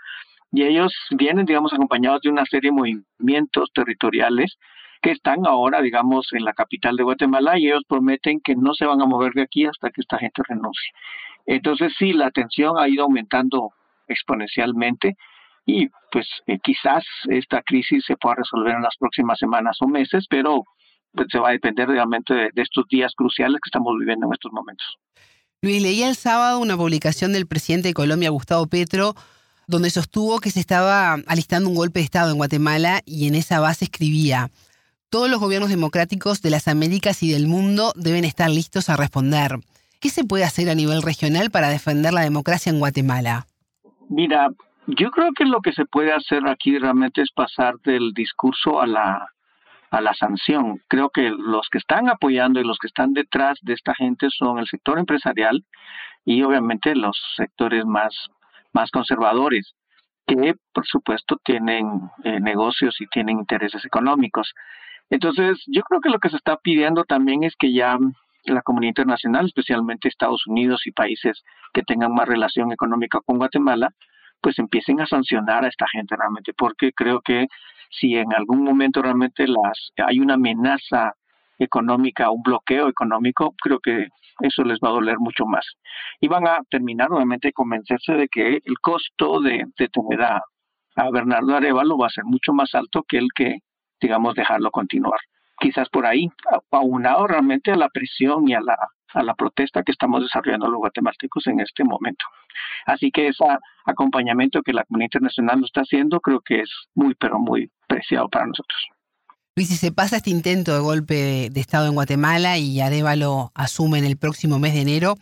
Y 0.52 0.62
ellos 0.62 0.92
vienen, 1.10 1.46
digamos, 1.46 1.72
acompañados 1.72 2.20
de 2.22 2.30
una 2.30 2.44
serie 2.44 2.70
de 2.70 2.76
movimientos 2.76 3.70
territoriales 3.72 4.58
que 5.04 5.10
están 5.10 5.46
ahora, 5.46 5.82
digamos, 5.82 6.28
en 6.32 6.46
la 6.46 6.54
capital 6.54 6.96
de 6.96 7.02
Guatemala 7.02 7.58
y 7.58 7.66
ellos 7.66 7.82
prometen 7.86 8.40
que 8.40 8.56
no 8.56 8.72
se 8.72 8.86
van 8.86 9.02
a 9.02 9.04
mover 9.04 9.34
de 9.34 9.42
aquí 9.42 9.66
hasta 9.66 9.90
que 9.90 10.00
esta 10.00 10.16
gente 10.16 10.40
renuncie. 10.48 10.92
Entonces 11.44 11.92
sí, 11.98 12.14
la 12.14 12.30
tensión 12.30 12.78
ha 12.78 12.88
ido 12.88 13.04
aumentando 13.04 13.72
exponencialmente 14.08 15.18
y 15.66 15.88
pues 16.10 16.26
eh, 16.46 16.58
quizás 16.62 17.04
esta 17.28 17.60
crisis 17.60 18.02
se 18.06 18.16
pueda 18.16 18.36
resolver 18.36 18.76
en 18.76 18.82
las 18.82 18.96
próximas 18.98 19.38
semanas 19.38 19.76
o 19.80 19.88
meses, 19.88 20.24
pero 20.30 20.64
pues, 21.12 21.26
se 21.30 21.38
va 21.38 21.50
a 21.50 21.52
depender 21.52 21.86
realmente 21.86 22.32
de, 22.32 22.48
de 22.54 22.62
estos 22.62 22.86
días 22.88 23.12
cruciales 23.14 23.60
que 23.62 23.68
estamos 23.68 23.92
viviendo 24.00 24.26
en 24.26 24.32
estos 24.32 24.52
momentos. 24.52 24.86
Luis, 25.60 25.82
leía 25.82 26.08
el 26.08 26.16
sábado 26.16 26.60
una 26.60 26.78
publicación 26.78 27.34
del 27.34 27.46
presidente 27.46 27.88
de 27.88 27.94
Colombia, 27.94 28.30
Gustavo 28.30 28.66
Petro, 28.68 29.14
donde 29.66 29.90
sostuvo 29.90 30.40
que 30.40 30.50
se 30.50 30.60
estaba 30.60 31.18
alistando 31.26 31.68
un 31.68 31.74
golpe 31.74 32.00
de 32.00 32.04
Estado 32.06 32.30
en 32.30 32.38
Guatemala 32.38 33.02
y 33.04 33.28
en 33.28 33.34
esa 33.34 33.60
base 33.60 33.84
escribía, 33.84 34.50
todos 35.14 35.30
los 35.30 35.38
gobiernos 35.38 35.70
democráticos 35.70 36.42
de 36.42 36.50
las 36.50 36.66
Américas 36.66 37.22
y 37.22 37.30
del 37.30 37.46
mundo 37.46 37.92
deben 37.94 38.24
estar 38.24 38.50
listos 38.50 38.90
a 38.90 38.96
responder. 38.96 39.60
¿Qué 40.00 40.08
se 40.08 40.24
puede 40.24 40.42
hacer 40.42 40.68
a 40.68 40.74
nivel 40.74 41.02
regional 41.02 41.52
para 41.52 41.68
defender 41.68 42.12
la 42.12 42.22
democracia 42.22 42.70
en 42.70 42.80
Guatemala? 42.80 43.46
Mira, 44.08 44.48
yo 44.88 45.12
creo 45.12 45.30
que 45.32 45.44
lo 45.44 45.60
que 45.60 45.72
se 45.72 45.84
puede 45.84 46.12
hacer 46.12 46.48
aquí 46.48 46.76
realmente 46.80 47.22
es 47.22 47.30
pasar 47.30 47.76
del 47.84 48.12
discurso 48.12 48.80
a 48.82 48.88
la 48.88 49.28
a 49.92 50.00
la 50.00 50.14
sanción. 50.14 50.82
Creo 50.88 51.10
que 51.10 51.30
los 51.30 51.68
que 51.70 51.78
están 51.78 52.08
apoyando 52.08 52.58
y 52.58 52.64
los 52.64 52.78
que 52.78 52.88
están 52.88 53.12
detrás 53.12 53.56
de 53.62 53.74
esta 53.74 53.94
gente 53.94 54.26
son 54.36 54.58
el 54.58 54.66
sector 54.66 54.98
empresarial 54.98 55.64
y 56.24 56.42
obviamente 56.42 56.96
los 56.96 57.16
sectores 57.36 57.84
más 57.84 58.12
más 58.72 58.90
conservadores 58.90 59.74
que 60.26 60.54
por 60.72 60.84
supuesto 60.88 61.36
tienen 61.44 61.86
eh, 62.24 62.40
negocios 62.40 63.00
y 63.00 63.06
tienen 63.06 63.38
intereses 63.38 63.84
económicos. 63.84 64.52
Entonces, 65.10 65.62
yo 65.66 65.82
creo 65.82 66.00
que 66.00 66.10
lo 66.10 66.18
que 66.18 66.30
se 66.30 66.36
está 66.36 66.56
pidiendo 66.56 67.04
también 67.04 67.44
es 67.44 67.54
que 67.56 67.72
ya 67.72 67.98
la 68.44 68.62
comunidad 68.62 68.90
internacional, 68.90 69.46
especialmente 69.46 70.08
Estados 70.08 70.46
Unidos 70.46 70.86
y 70.86 70.92
países 70.92 71.42
que 71.72 71.82
tengan 71.82 72.12
más 72.12 72.28
relación 72.28 72.72
económica 72.72 73.20
con 73.24 73.38
Guatemala, 73.38 73.90
pues 74.40 74.58
empiecen 74.58 75.00
a 75.00 75.06
sancionar 75.06 75.64
a 75.64 75.68
esta 75.68 75.86
gente 75.90 76.16
realmente, 76.16 76.52
porque 76.52 76.92
creo 76.92 77.20
que 77.22 77.46
si 77.90 78.16
en 78.16 78.32
algún 78.34 78.62
momento 78.62 79.00
realmente 79.00 79.46
las 79.46 79.92
hay 80.06 80.20
una 80.20 80.34
amenaza 80.34 81.14
económica, 81.58 82.30
un 82.30 82.42
bloqueo 82.42 82.88
económico, 82.88 83.54
creo 83.62 83.78
que 83.80 84.08
eso 84.40 84.64
les 84.64 84.78
va 84.80 84.88
a 84.88 84.92
doler 84.92 85.18
mucho 85.18 85.46
más. 85.46 85.64
Y 86.20 86.28
van 86.28 86.46
a 86.46 86.58
terminar 86.68 87.12
obviamente 87.12 87.52
convencerse 87.52 88.14
de 88.14 88.28
que 88.28 88.60
el 88.64 88.78
costo 88.80 89.40
de, 89.40 89.64
de 89.78 89.88
tener 89.88 90.22
a, 90.22 90.42
a 90.96 91.10
Bernardo 91.10 91.56
Arevalo 91.56 91.96
va 91.96 92.08
a 92.08 92.10
ser 92.10 92.24
mucho 92.24 92.52
más 92.52 92.74
alto 92.74 93.04
que 93.08 93.18
el 93.18 93.28
que, 93.34 93.58
digamos, 94.06 94.34
dejarlo 94.34 94.70
continuar 94.70 95.20
quizás 95.58 95.88
por 95.88 96.06
ahí, 96.06 96.28
aunado 96.70 97.26
realmente 97.26 97.70
a 97.70 97.76
la 97.76 97.88
presión 97.88 98.48
y 98.48 98.54
a 98.54 98.60
la, 98.60 98.76
a 99.12 99.22
la 99.22 99.34
protesta 99.34 99.82
que 99.82 99.92
estamos 99.92 100.22
desarrollando 100.22 100.68
los 100.68 100.78
guatemaltecos 100.78 101.46
en 101.46 101.60
este 101.60 101.84
momento. 101.84 102.24
Así 102.86 103.10
que 103.10 103.28
ese 103.28 103.44
acompañamiento 103.84 104.62
que 104.62 104.72
la 104.72 104.84
comunidad 104.84 105.06
internacional 105.06 105.60
nos 105.60 105.68
está 105.68 105.82
haciendo 105.82 106.20
creo 106.20 106.40
que 106.40 106.60
es 106.60 106.70
muy, 106.94 107.14
pero 107.14 107.38
muy 107.38 107.70
preciado 107.86 108.28
para 108.28 108.46
nosotros. 108.46 108.78
Luis, 109.56 109.68
si 109.68 109.76
se 109.76 109.92
pasa 109.92 110.16
este 110.16 110.30
intento 110.30 110.74
de 110.74 110.80
golpe 110.80 111.48
de 111.50 111.60
Estado 111.60 111.86
en 111.86 111.94
Guatemala 111.94 112.58
y 112.58 112.80
Arevalo 112.80 113.52
asume 113.54 113.98
en 113.98 114.04
el 114.04 114.16
próximo 114.16 114.58
mes 114.58 114.74
de 114.74 114.80
enero, 114.80 115.14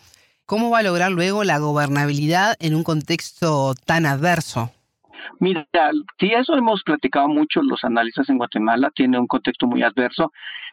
¿cómo 0.47 0.71
va 0.71 0.79
a 0.79 0.83
lograr 0.83 1.13
luego 1.13 1.45
la 1.45 1.59
gobernabilidad 1.59 2.57
en 2.59 2.75
un 2.75 2.83
contexto 2.83 3.75
tan 3.87 4.07
adverso? 4.07 4.73
Mira, 5.41 5.67
sí, 6.19 6.33
eso 6.33 6.57
hemos 6.57 6.83
platicado 6.83 7.29
mucho 7.29 7.63
los 7.63 7.85
analistas 7.85 8.29
en 8.29 8.39
Guatemala, 8.39 8.91
tiene 8.95 9.19
un 9.19 9.27
contexto 9.27 9.67
muy 9.67 9.83
adverso, 9.83 10.33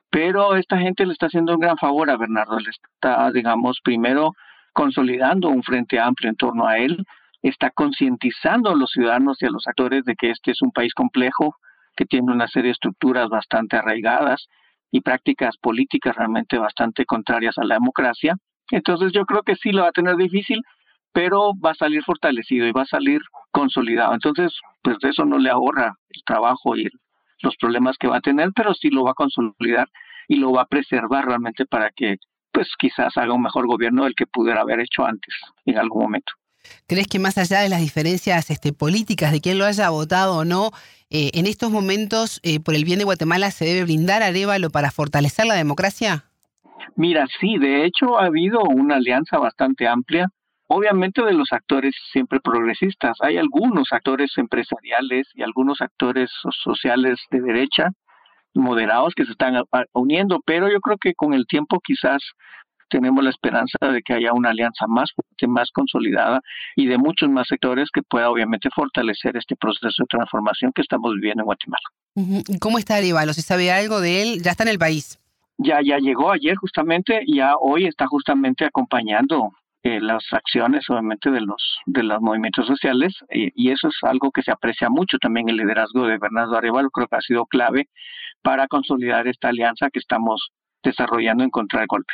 pero 0.09 0.55
esta 0.55 0.77
gente 0.77 1.05
le 1.05 1.13
está 1.13 1.27
haciendo 1.27 1.53
un 1.53 1.59
gran 1.59 1.77
favor 1.77 2.09
a 2.09 2.17
Bernardo, 2.17 2.59
le 2.59 2.69
está, 2.69 3.31
digamos, 3.31 3.79
primero 3.83 4.33
consolidando 4.73 5.49
un 5.49 5.63
frente 5.63 5.99
amplio 5.99 6.29
en 6.29 6.35
torno 6.35 6.67
a 6.67 6.77
él, 6.77 7.03
está 7.41 7.69
concientizando 7.71 8.69
a 8.69 8.75
los 8.75 8.91
ciudadanos 8.91 9.41
y 9.41 9.45
a 9.45 9.49
los 9.49 9.67
actores 9.67 10.03
de 10.05 10.15
que 10.15 10.31
este 10.31 10.51
es 10.51 10.61
un 10.61 10.71
país 10.71 10.93
complejo, 10.93 11.55
que 11.95 12.05
tiene 12.05 12.31
una 12.31 12.47
serie 12.47 12.67
de 12.67 12.73
estructuras 12.73 13.29
bastante 13.29 13.77
arraigadas 13.77 14.47
y 14.91 15.01
prácticas 15.01 15.57
políticas 15.57 16.15
realmente 16.15 16.57
bastante 16.57 17.05
contrarias 17.05 17.57
a 17.57 17.65
la 17.65 17.75
democracia. 17.75 18.35
Entonces 18.71 19.11
yo 19.11 19.25
creo 19.25 19.43
que 19.43 19.55
sí 19.55 19.71
lo 19.71 19.83
va 19.83 19.89
a 19.89 19.93
tener 19.93 20.15
difícil, 20.15 20.61
pero 21.11 21.53
va 21.63 21.71
a 21.71 21.75
salir 21.75 22.03
fortalecido 22.03 22.67
y 22.67 22.71
va 22.71 22.83
a 22.83 22.87
salir 22.87 23.21
consolidado. 23.51 24.13
Entonces, 24.13 24.53
pues 24.81 24.97
de 25.01 25.09
eso 25.09 25.25
no 25.25 25.37
le 25.37 25.49
ahorra 25.49 25.95
el 26.09 26.23
trabajo 26.25 26.75
y 26.75 26.87
los 27.41 27.55
problemas 27.57 27.97
que 27.97 28.07
va 28.07 28.17
a 28.17 28.21
tener, 28.21 28.51
pero 28.55 28.73
sí 28.73 28.89
lo 28.89 29.03
va 29.03 29.11
a 29.11 29.15
consolidar 29.15 29.87
y 30.27 30.35
lo 30.35 30.51
va 30.51 30.63
a 30.63 30.67
preservar 30.67 31.25
realmente 31.25 31.65
para 31.65 31.89
que, 31.95 32.17
pues 32.51 32.67
quizás 32.77 33.15
haga 33.17 33.33
un 33.33 33.41
mejor 33.41 33.67
gobierno 33.67 34.03
del 34.03 34.15
que 34.15 34.27
pudiera 34.27 34.61
haber 34.61 34.79
hecho 34.79 35.05
antes 35.05 35.33
en 35.65 35.77
algún 35.77 36.03
momento. 36.03 36.33
¿Crees 36.87 37.07
que 37.07 37.19
más 37.19 37.37
allá 37.37 37.61
de 37.61 37.69
las 37.69 37.79
diferencias 37.79 38.49
este, 38.49 38.73
políticas, 38.73 39.31
de 39.31 39.41
quién 39.41 39.57
lo 39.57 39.65
haya 39.65 39.89
votado 39.89 40.37
o 40.37 40.45
no, 40.45 40.71
eh, 41.09 41.31
en 41.33 41.47
estos 41.47 41.71
momentos, 41.71 42.39
eh, 42.43 42.59
por 42.59 42.75
el 42.75 42.83
bien 42.83 42.99
de 42.99 43.05
Guatemala, 43.05 43.49
se 43.51 43.65
debe 43.65 43.83
brindar 43.83 44.21
a 44.21 44.27
Arevalo 44.27 44.69
para 44.69 44.91
fortalecer 44.91 45.45
la 45.45 45.55
democracia? 45.55 46.25
Mira, 46.95 47.25
sí, 47.39 47.57
de 47.57 47.85
hecho 47.85 48.19
ha 48.19 48.25
habido 48.25 48.61
una 48.61 48.95
alianza 48.97 49.37
bastante 49.37 49.87
amplia 49.87 50.27
obviamente 50.69 51.23
de 51.23 51.33
los 51.33 51.51
actores 51.51 51.95
siempre 52.11 52.39
progresistas. 52.39 53.17
Hay 53.21 53.37
algunos 53.37 53.91
actores 53.91 54.31
empresariales 54.37 55.27
y 55.33 55.41
algunos 55.41 55.81
actores 55.81 56.29
sociales 56.63 57.19
de 57.31 57.41
derecha 57.41 57.89
moderados 58.53 59.13
que 59.15 59.25
se 59.25 59.31
están 59.31 59.55
uniendo, 59.93 60.41
pero 60.45 60.69
yo 60.69 60.79
creo 60.79 60.97
que 60.97 61.13
con 61.13 61.33
el 61.33 61.45
tiempo 61.45 61.79
quizás 61.83 62.21
tenemos 62.89 63.23
la 63.23 63.29
esperanza 63.29 63.77
de 63.81 64.01
que 64.01 64.13
haya 64.13 64.33
una 64.33 64.49
alianza 64.49 64.87
más 64.87 65.11
fuerte, 65.13 65.47
más 65.47 65.69
consolidada 65.71 66.41
y 66.75 66.87
de 66.87 66.97
muchos 66.97 67.29
más 67.29 67.47
sectores 67.47 67.89
que 67.93 68.01
pueda 68.01 68.29
obviamente 68.29 68.69
fortalecer 68.73 69.37
este 69.37 69.55
proceso 69.55 70.03
de 70.03 70.07
transformación 70.07 70.71
que 70.73 70.81
estamos 70.81 71.13
viviendo 71.13 71.43
en 71.43 71.45
Guatemala. 71.45 72.49
¿Cómo 72.59 72.79
está 72.79 72.95
Arevalo? 72.95 73.33
¿Se 73.33 73.43
sabe 73.43 73.71
algo 73.71 74.01
de 74.01 74.23
él? 74.23 74.41
Ya 74.41 74.51
está 74.51 74.63
en 74.63 74.69
el 74.69 74.79
país. 74.79 75.19
Ya, 75.57 75.79
ya 75.83 75.97
llegó 75.97 76.31
ayer 76.31 76.55
justamente, 76.55 77.21
ya 77.27 77.53
hoy 77.59 77.85
está 77.85 78.07
justamente 78.07 78.65
acompañando 78.65 79.51
eh, 79.83 80.01
las 80.01 80.23
acciones 80.31 80.89
obviamente 80.89 81.31
de 81.31 81.41
los 81.41 81.77
de 81.85 82.03
los 82.03 82.19
movimientos 82.21 82.67
sociales 82.67 83.13
eh, 83.29 83.51
y 83.55 83.71
eso 83.71 83.87
es 83.87 83.95
algo 84.01 84.31
que 84.31 84.41
se 84.41 84.51
aprecia 84.51 84.89
mucho 84.89 85.17
también 85.19 85.47
el 85.47 85.55
liderazgo 85.55 86.05
de 86.05 86.17
Bernardo 86.17 86.57
Arevalo 86.57 86.89
creo 86.89 87.07
que 87.07 87.15
ha 87.15 87.21
sido 87.21 87.45
clave 87.45 87.87
para 88.41 88.67
consolidar 88.67 89.27
esta 89.27 89.49
alianza 89.49 89.89
que 89.89 89.99
estamos 89.99 90.49
desarrollando 90.83 91.43
en 91.43 91.49
contra 91.49 91.79
del 91.79 91.87
golpe. 91.87 92.13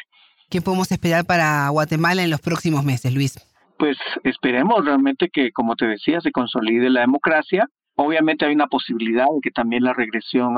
¿Qué 0.49 0.61
podemos 0.61 0.91
esperar 0.91 1.25
para 1.25 1.67
Guatemala 1.69 2.23
en 2.23 2.29
los 2.29 2.41
próximos 2.41 2.83
meses, 2.83 3.13
Luis? 3.13 3.39
Pues 3.77 3.97
esperemos 4.23 4.85
realmente 4.85 5.29
que, 5.29 5.51
como 5.51 5.75
te 5.75 5.87
decía, 5.87 6.21
se 6.21 6.31
consolide 6.31 6.89
la 6.89 7.01
democracia. 7.01 7.67
Obviamente 7.95 8.45
hay 8.45 8.53
una 8.53 8.67
posibilidad 8.67 9.25
de 9.25 9.41
que 9.41 9.51
también 9.51 9.83
la 9.83 9.93
regresión 9.93 10.55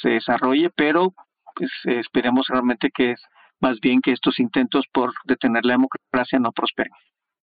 se 0.00 0.10
desarrolle, 0.10 0.70
pero 0.74 1.14
pues 1.54 1.70
esperemos 1.84 2.46
realmente 2.48 2.90
que 2.94 3.14
más 3.60 3.80
bien 3.80 4.00
que 4.00 4.12
estos 4.12 4.38
intentos 4.38 4.84
por 4.92 5.12
detener 5.24 5.64
la 5.64 5.74
democracia 5.74 6.38
no 6.38 6.52
prosperen. 6.52 6.92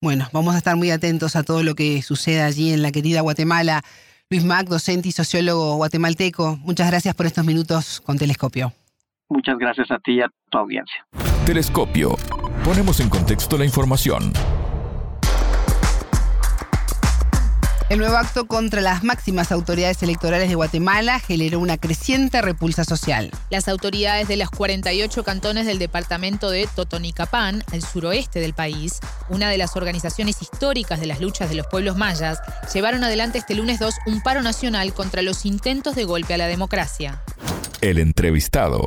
Bueno, 0.01 0.27
vamos 0.33 0.55
a 0.55 0.57
estar 0.57 0.75
muy 0.75 0.91
atentos 0.91 1.35
a 1.35 1.43
todo 1.43 1.63
lo 1.63 1.75
que 1.75 2.01
suceda 2.01 2.45
allí 2.45 2.73
en 2.73 2.81
la 2.81 2.91
querida 2.91 3.21
Guatemala. 3.21 3.83
Luis 4.29 4.43
Mac, 4.43 4.67
docente 4.67 5.09
y 5.09 5.11
sociólogo 5.11 5.75
guatemalteco, 5.75 6.57
muchas 6.57 6.89
gracias 6.89 7.15
por 7.15 7.25
estos 7.25 7.45
minutos 7.45 8.01
con 8.01 8.17
Telescopio. 8.17 8.73
Muchas 9.29 9.57
gracias 9.57 9.89
a 9.91 9.99
ti 9.99 10.13
y 10.13 10.21
a 10.21 10.29
tu 10.49 10.57
audiencia. 10.57 11.05
Telescopio. 11.45 12.15
Ponemos 12.63 12.99
en 12.99 13.09
contexto 13.09 13.57
la 13.57 13.65
información. 13.65 14.31
El 17.87 17.99
nuevo 17.99 18.17
acto 18.17 18.47
contra 18.47 18.81
las 18.81 19.03
máximas 19.03 19.51
autoridades 19.51 20.01
electorales 20.01 20.49
de 20.49 20.55
Guatemala 20.55 21.19
generó 21.19 21.59
una 21.59 21.77
creciente 21.77 22.41
repulsa 22.41 22.83
social. 22.83 23.29
Las 23.51 23.67
autoridades 23.67 24.27
de 24.27 24.37
los 24.37 24.49
48 24.49 25.23
cantones 25.23 25.67
del 25.67 25.77
departamento 25.77 26.49
de 26.49 26.67
Totonicapán, 26.75 27.63
al 27.71 27.83
suroeste 27.83 28.39
del 28.39 28.55
país, 28.55 29.01
una 29.29 29.51
de 29.51 29.59
las 29.59 29.75
organizaciones 29.75 30.41
históricas 30.41 30.99
de 30.99 31.05
las 31.05 31.21
luchas 31.21 31.47
de 31.47 31.55
los 31.55 31.67
pueblos 31.67 31.95
mayas, 31.95 32.39
llevaron 32.73 33.03
adelante 33.03 33.37
este 33.37 33.53
lunes 33.53 33.77
2 33.77 33.93
un 34.07 34.23
paro 34.23 34.41
nacional 34.41 34.91
contra 34.95 35.21
los 35.21 35.45
intentos 35.45 35.93
de 35.93 36.05
golpe 36.05 36.33
a 36.33 36.37
la 36.37 36.47
democracia. 36.47 37.21
El 37.81 37.99
entrevistado. 37.99 38.83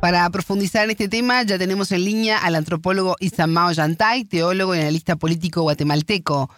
Para 0.00 0.28
profundizar 0.30 0.84
en 0.84 0.92
este 0.92 1.08
tema, 1.08 1.42
ya 1.42 1.58
tenemos 1.58 1.92
en 1.92 2.06
línea 2.06 2.38
al 2.38 2.54
antropólogo 2.54 3.16
Isamao 3.20 3.70
Yantay, 3.70 4.24
teólogo 4.24 4.74
y 4.74 4.80
analista 4.80 5.16
político 5.16 5.60
guatemalteco. 5.62 6.50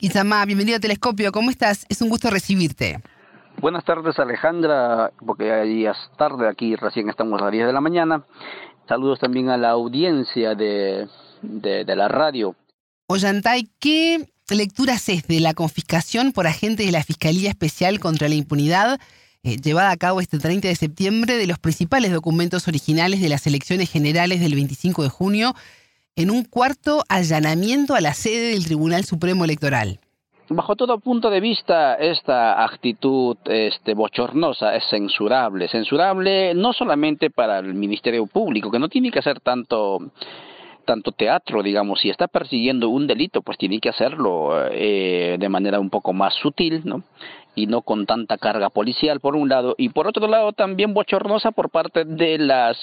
Isama, 0.00 0.44
bienvenido 0.44 0.76
a 0.76 0.80
Telescopio. 0.80 1.32
¿Cómo 1.32 1.50
estás? 1.50 1.86
Es 1.88 2.02
un 2.02 2.10
gusto 2.10 2.28
recibirte. 2.30 3.00
Buenas 3.60 3.84
tardes, 3.84 4.18
Alejandra, 4.18 5.10
porque 5.24 5.46
ya 5.46 5.90
es 5.92 5.96
tarde 6.18 6.48
aquí, 6.48 6.76
recién 6.76 7.08
estamos 7.08 7.40
a 7.40 7.44
las 7.44 7.52
10 7.52 7.66
de 7.68 7.72
la 7.72 7.80
mañana. 7.80 8.24
Saludos 8.86 9.18
también 9.18 9.48
a 9.48 9.56
la 9.56 9.70
audiencia 9.70 10.54
de, 10.54 11.08
de, 11.42 11.96
la 11.96 12.08
radio. 12.08 12.54
Ollantay, 13.06 13.70
¿qué 13.80 14.28
lecturas 14.50 15.08
es 15.08 15.26
de 15.26 15.40
la 15.40 15.54
confiscación 15.54 16.32
por 16.32 16.46
agentes 16.46 16.84
de 16.84 16.92
la 16.92 17.02
Fiscalía 17.02 17.48
Especial 17.48 17.98
contra 17.98 18.28
la 18.28 18.34
Impunidad 18.34 19.00
eh, 19.42 19.56
llevada 19.56 19.90
a 19.92 19.96
cabo 19.96 20.20
este 20.20 20.38
30 20.38 20.68
de 20.68 20.74
septiembre 20.74 21.38
de 21.38 21.46
los 21.46 21.58
principales 21.58 22.12
documentos 22.12 22.68
originales 22.68 23.20
de 23.20 23.28
las 23.28 23.46
elecciones 23.46 23.90
generales 23.90 24.40
del 24.40 24.54
25 24.54 25.04
de 25.04 25.08
junio 25.08 25.54
en 26.16 26.30
un 26.30 26.44
cuarto 26.44 27.02
allanamiento 27.10 27.94
a 27.94 28.00
la 28.00 28.14
sede 28.14 28.52
del 28.52 28.64
Tribunal 28.64 29.04
Supremo 29.04 29.44
Electoral. 29.44 30.00
Bajo 30.48 30.76
todo 30.76 30.98
punto 30.98 31.28
de 31.28 31.40
vista, 31.40 31.94
esta 31.94 32.64
actitud 32.64 33.36
este, 33.46 33.94
bochornosa 33.94 34.74
es 34.76 34.84
censurable. 34.88 35.68
Censurable 35.68 36.54
no 36.54 36.72
solamente 36.72 37.30
para 37.30 37.58
el 37.58 37.74
Ministerio 37.74 38.26
Público, 38.26 38.70
que 38.70 38.78
no 38.78 38.88
tiene 38.88 39.10
que 39.10 39.18
hacer 39.18 39.40
tanto 39.40 39.98
tanto 40.86 41.10
teatro, 41.10 41.64
digamos, 41.64 42.00
si 42.00 42.10
está 42.10 42.28
persiguiendo 42.28 42.88
un 42.90 43.08
delito, 43.08 43.42
pues 43.42 43.58
tiene 43.58 43.80
que 43.80 43.88
hacerlo 43.88 44.52
eh, 44.70 45.36
de 45.36 45.48
manera 45.48 45.80
un 45.80 45.90
poco 45.90 46.12
más 46.12 46.32
sutil, 46.34 46.82
¿no? 46.84 47.02
y 47.56 47.66
no 47.66 47.80
con 47.82 48.06
tanta 48.06 48.38
carga 48.38 48.68
policial 48.68 49.18
por 49.18 49.34
un 49.34 49.48
lado 49.48 49.74
y 49.78 49.88
por 49.88 50.06
otro 50.06 50.28
lado 50.28 50.52
también 50.52 50.94
bochornosa 50.94 51.50
por 51.50 51.70
parte 51.70 52.04
de 52.04 52.38
las 52.38 52.76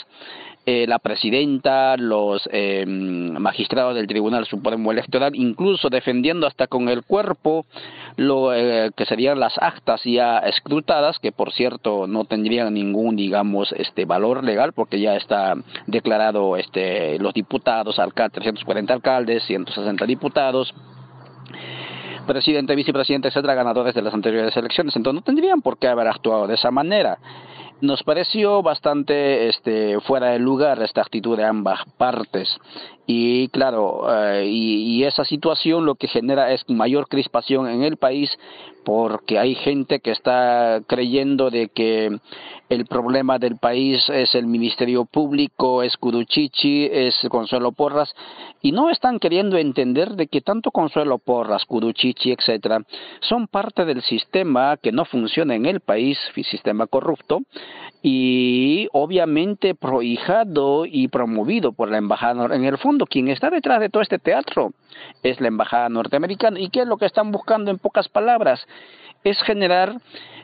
eh, 0.66 0.86
la 0.88 1.00
presidenta, 1.00 1.98
los 1.98 2.48
eh, 2.52 2.86
magistrados 2.88 3.96
del 3.96 4.08
Tribunal 4.08 4.46
Supremo 4.46 4.92
Electoral, 4.94 5.36
incluso 5.36 5.90
defendiendo 5.90 6.48
hasta 6.48 6.68
con 6.68 6.88
el 6.88 7.04
cuerpo 7.04 7.66
lo 8.16 8.54
eh, 8.54 8.92
que 8.96 9.06
serían 9.06 9.42
las 9.42 9.58
actas 9.58 10.02
ya 10.06 10.38
escrutadas, 10.38 11.20
que 11.20 11.34
por 11.34 11.52
cierto 11.52 12.08
no 12.08 12.24
tendrían 12.24 12.74
ningún, 12.74 13.18
digamos, 13.18 13.74
este 13.74 14.06
valor 14.06 14.44
legal, 14.44 14.72
porque 14.72 15.02
ya 15.02 15.16
está 15.18 15.56
declarado 15.88 16.56
este 16.56 17.20
los 17.20 17.34
diputados, 17.34 18.00
alcaldes, 18.00 18.36
340 18.36 18.94
alcaldes, 18.94 19.44
160 19.44 20.06
diputados 20.06 20.74
presidente, 22.26 22.74
vicepresidente, 22.76 23.28
etcétera, 23.28 23.54
ganadores 23.54 23.94
de 23.94 24.02
las 24.02 24.14
anteriores 24.14 24.56
elecciones. 24.56 24.96
Entonces 24.96 25.16
no 25.16 25.24
tendrían 25.24 25.62
por 25.62 25.78
qué 25.78 25.88
haber 25.88 26.08
actuado 26.08 26.48
de 26.48 26.56
esa 26.56 26.72
manera. 26.72 27.18
Nos 27.82 28.04
pareció 28.04 28.62
bastante 28.62 29.50
este, 29.50 30.00
fuera 30.02 30.32
de 30.32 30.40
lugar 30.40 30.82
esta 30.82 31.02
actitud 31.02 31.38
de 31.38 31.44
ambas 31.44 31.80
partes. 31.98 32.50
Y 33.06 33.50
claro, 33.50 34.06
eh, 34.10 34.46
y, 34.48 35.04
esa 35.04 35.26
situación 35.26 35.86
lo 35.86 35.96
que 35.96 36.08
genera 36.08 36.54
es 36.54 36.64
mayor 36.70 37.10
crispación 37.10 37.68
en 37.68 37.84
el 37.84 37.98
país 37.98 38.30
porque 38.86 39.40
hay 39.40 39.56
gente 39.56 40.00
que 40.00 40.12
está 40.12 40.82
creyendo 40.88 41.50
de 41.50 41.70
que 41.70 42.18
el 42.70 42.86
problema 42.86 43.40
del 43.40 43.58
país 43.58 44.10
es 44.10 44.36
el 44.36 44.48
Ministerio 44.48 45.06
Público, 45.06 45.84
es 45.84 45.96
Curuchichi, 45.96 46.90
es 46.92 47.16
Consuelo 47.30 47.72
Porras, 47.72 48.14
y 48.62 48.72
no 48.72 48.90
están 48.90 49.20
queriendo 49.20 49.58
entender 49.58 50.12
de 50.12 50.28
que 50.28 50.42
tanto 50.42 50.72
Consuelo 50.72 51.18
Porras, 51.18 51.66
Curuchichi, 51.66 52.32
etcétera, 52.32 52.80
son 53.22 53.48
parte 53.48 53.86
del 53.86 54.02
sistema 54.02 54.78
que 54.78 54.92
no 54.92 55.06
funciona 55.06 55.56
en 55.56 55.66
el 55.66 55.80
país, 55.80 56.18
sistema 56.50 56.88
corrupto, 56.88 57.42
y 58.02 58.90
obviamente 58.92 59.76
prohijado 59.76 60.86
y 60.86 61.08
promovido 61.08 61.72
por 61.72 61.90
la 61.90 61.98
embajada 61.98 62.54
en 62.54 62.66
el 62.66 62.78
fondo 62.78 62.93
quien 63.00 63.28
está 63.28 63.50
detrás 63.50 63.80
de 63.80 63.90
todo 63.90 64.04
este 64.04 64.20
teatro 64.20 64.74
es 65.22 65.40
la 65.42 65.48
embajada 65.48 65.90
norteamericana. 65.90 66.60
Y 66.60 66.70
qué 66.70 66.82
es 66.82 66.88
lo 66.88 66.98
que 66.98 67.06
están 67.06 67.32
buscando 67.32 67.72
en 67.72 67.80
pocas 67.80 68.10
palabras 68.10 68.66
es 69.24 69.42
generar 69.44 69.96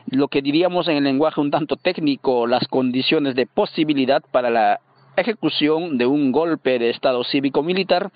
lo 0.06 0.28
que 0.28 0.42
diríamos 0.42 0.88
en 0.88 0.96
el 0.96 1.04
lenguaje 1.04 1.40
un 1.40 1.50
tanto 1.50 1.76
técnico 1.76 2.46
las 2.46 2.66
condiciones 2.68 3.34
de 3.34 3.46
posibilidad 3.46 4.22
para 4.30 4.50
la 4.50 4.80
ejecución 5.20 5.98
de 5.98 6.06
un 6.06 6.32
golpe 6.32 6.78
de 6.78 6.90
Estado 6.90 7.22
cívico-militar, 7.24 8.10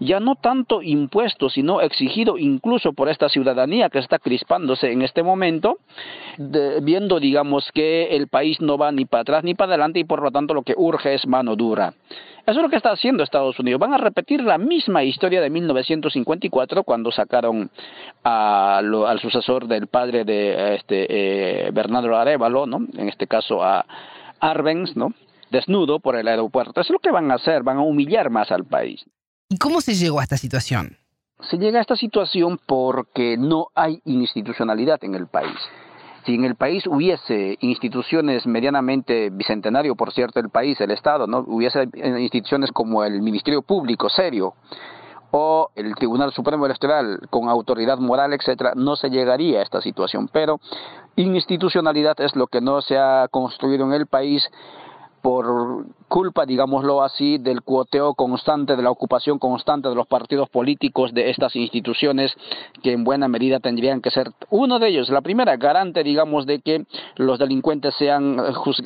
ya 0.00 0.20
no 0.20 0.34
tanto 0.36 0.82
impuesto, 0.82 1.48
sino 1.48 1.80
exigido 1.80 2.38
incluso 2.38 2.92
por 2.92 3.08
esta 3.08 3.28
ciudadanía 3.28 3.90
que 3.90 3.98
está 3.98 4.18
crispándose 4.18 4.90
en 4.92 5.02
este 5.02 5.22
momento, 5.22 5.78
viendo, 6.82 7.20
digamos, 7.20 7.70
que 7.72 8.16
el 8.16 8.28
país 8.28 8.60
no 8.60 8.78
va 8.78 8.92
ni 8.92 9.04
para 9.04 9.22
atrás 9.22 9.44
ni 9.44 9.54
para 9.54 9.72
adelante 9.72 10.00
y 10.00 10.04
por 10.04 10.22
lo 10.22 10.30
tanto 10.30 10.54
lo 10.54 10.62
que 10.62 10.74
urge 10.76 11.14
es 11.14 11.26
mano 11.26 11.56
dura. 11.56 11.94
Eso 12.46 12.58
es 12.58 12.62
lo 12.62 12.68
que 12.68 12.76
está 12.76 12.90
haciendo 12.90 13.22
Estados 13.22 13.58
Unidos. 13.58 13.80
Van 13.80 13.94
a 13.94 13.98
repetir 13.98 14.42
la 14.42 14.58
misma 14.58 15.02
historia 15.02 15.40
de 15.40 15.48
1954 15.48 16.82
cuando 16.82 17.10
sacaron 17.10 17.70
al 18.22 19.18
sucesor 19.20 19.66
del 19.66 19.86
padre 19.86 20.24
de 20.24 20.74
este, 20.74 21.06
eh, 21.08 21.70
Bernardo 21.72 22.14
Arevalo, 22.14 22.66
¿no? 22.66 22.86
en 22.98 23.08
este 23.08 23.26
caso 23.26 23.62
a 23.62 23.86
Arbenz, 24.40 24.94
¿no? 24.94 25.14
Desnudo 25.50 26.00
por 26.00 26.16
el 26.16 26.28
aeropuerto. 26.28 26.80
Eso 26.80 26.88
es 26.88 26.94
lo 26.94 26.98
que 26.98 27.10
van 27.10 27.30
a 27.30 27.34
hacer, 27.34 27.62
van 27.62 27.78
a 27.78 27.82
humillar 27.82 28.30
más 28.30 28.50
al 28.50 28.64
país. 28.64 29.04
¿Y 29.48 29.58
cómo 29.58 29.80
se 29.80 29.94
llegó 29.94 30.20
a 30.20 30.24
esta 30.24 30.36
situación? 30.36 30.96
Se 31.50 31.58
llega 31.58 31.78
a 31.78 31.82
esta 31.82 31.96
situación 31.96 32.58
porque 32.66 33.36
no 33.36 33.68
hay 33.74 34.00
institucionalidad 34.04 35.02
en 35.04 35.14
el 35.14 35.26
país. 35.26 35.58
Si 36.24 36.34
en 36.34 36.44
el 36.44 36.54
país 36.54 36.86
hubiese 36.86 37.58
instituciones 37.60 38.46
medianamente 38.46 39.28
bicentenario, 39.30 39.94
por 39.94 40.12
cierto, 40.12 40.40
el 40.40 40.48
país, 40.48 40.80
el 40.80 40.90
Estado, 40.90 41.26
no 41.26 41.44
hubiese 41.46 41.86
instituciones 42.18 42.72
como 42.72 43.04
el 43.04 43.20
Ministerio 43.20 43.60
Público 43.60 44.08
serio 44.08 44.54
o 45.32 45.68
el 45.74 45.94
Tribunal 45.96 46.32
Supremo 46.32 46.64
Electoral 46.64 47.20
con 47.28 47.48
autoridad 47.48 47.98
moral, 47.98 48.32
etcétera, 48.32 48.72
no 48.74 48.96
se 48.96 49.10
llegaría 49.10 49.58
a 49.58 49.62
esta 49.62 49.82
situación. 49.82 50.28
Pero 50.32 50.60
institucionalidad 51.16 52.18
es 52.20 52.34
lo 52.36 52.46
que 52.46 52.60
no 52.60 52.80
se 52.80 52.96
ha 52.96 53.28
construido 53.30 53.84
en 53.84 53.92
el 53.92 54.06
país 54.06 54.48
por 55.24 55.86
culpa, 56.06 56.44
digámoslo 56.44 57.02
así, 57.02 57.38
del 57.38 57.62
cuoteo 57.62 58.12
constante, 58.12 58.76
de 58.76 58.82
la 58.82 58.90
ocupación 58.90 59.38
constante 59.38 59.88
de 59.88 59.94
los 59.94 60.06
partidos 60.06 60.50
políticos 60.50 61.14
de 61.14 61.30
estas 61.30 61.56
instituciones 61.56 62.36
que 62.82 62.92
en 62.92 63.04
buena 63.04 63.26
medida 63.26 63.58
tendrían 63.58 64.02
que 64.02 64.10
ser 64.10 64.32
uno 64.50 64.78
de 64.78 64.88
ellos, 64.88 65.08
la 65.08 65.22
primera, 65.22 65.56
garante, 65.56 66.04
digamos, 66.04 66.44
de 66.44 66.60
que 66.60 66.84
los 67.16 67.38
delincuentes 67.38 67.94
sean 67.94 68.36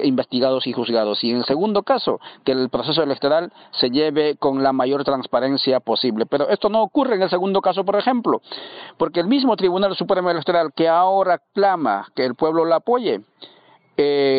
investigados 0.05 0.68
y 0.68 0.72
juzgados. 0.72 1.24
Y 1.24 1.33
en 1.33 1.42
segundo 1.42 1.83
caso, 1.83 2.20
que 2.44 2.53
el 2.53 2.68
proceso 2.68 3.03
electoral 3.03 3.53
se 3.72 3.90
lleve 3.90 4.37
con 4.37 4.62
la 4.62 4.72
mayor 4.72 5.03
transparencia 5.03 5.81
posible. 5.81 6.24
Pero 6.24 6.48
esto 6.51 6.68
no 6.68 6.83
ocurre 6.83 7.16
en 7.16 7.22
el 7.22 7.31
segundo 7.31 7.61
caso, 7.61 7.85
por 7.85 7.96
ejemplo, 7.96 8.42
porque 8.96 9.18
el 9.18 9.27
mismo 9.27 9.57
Tribunal 9.57 9.96
Supremo 9.96 10.31
Electoral 10.31 10.70
que 10.72 10.87
ahora 10.87 11.40
clama 11.53 12.07
que 12.14 12.24
el 12.24 12.37
pueblo 12.37 12.64
lo 12.64 12.77
apoye, 12.77 13.22
en 13.98 14.38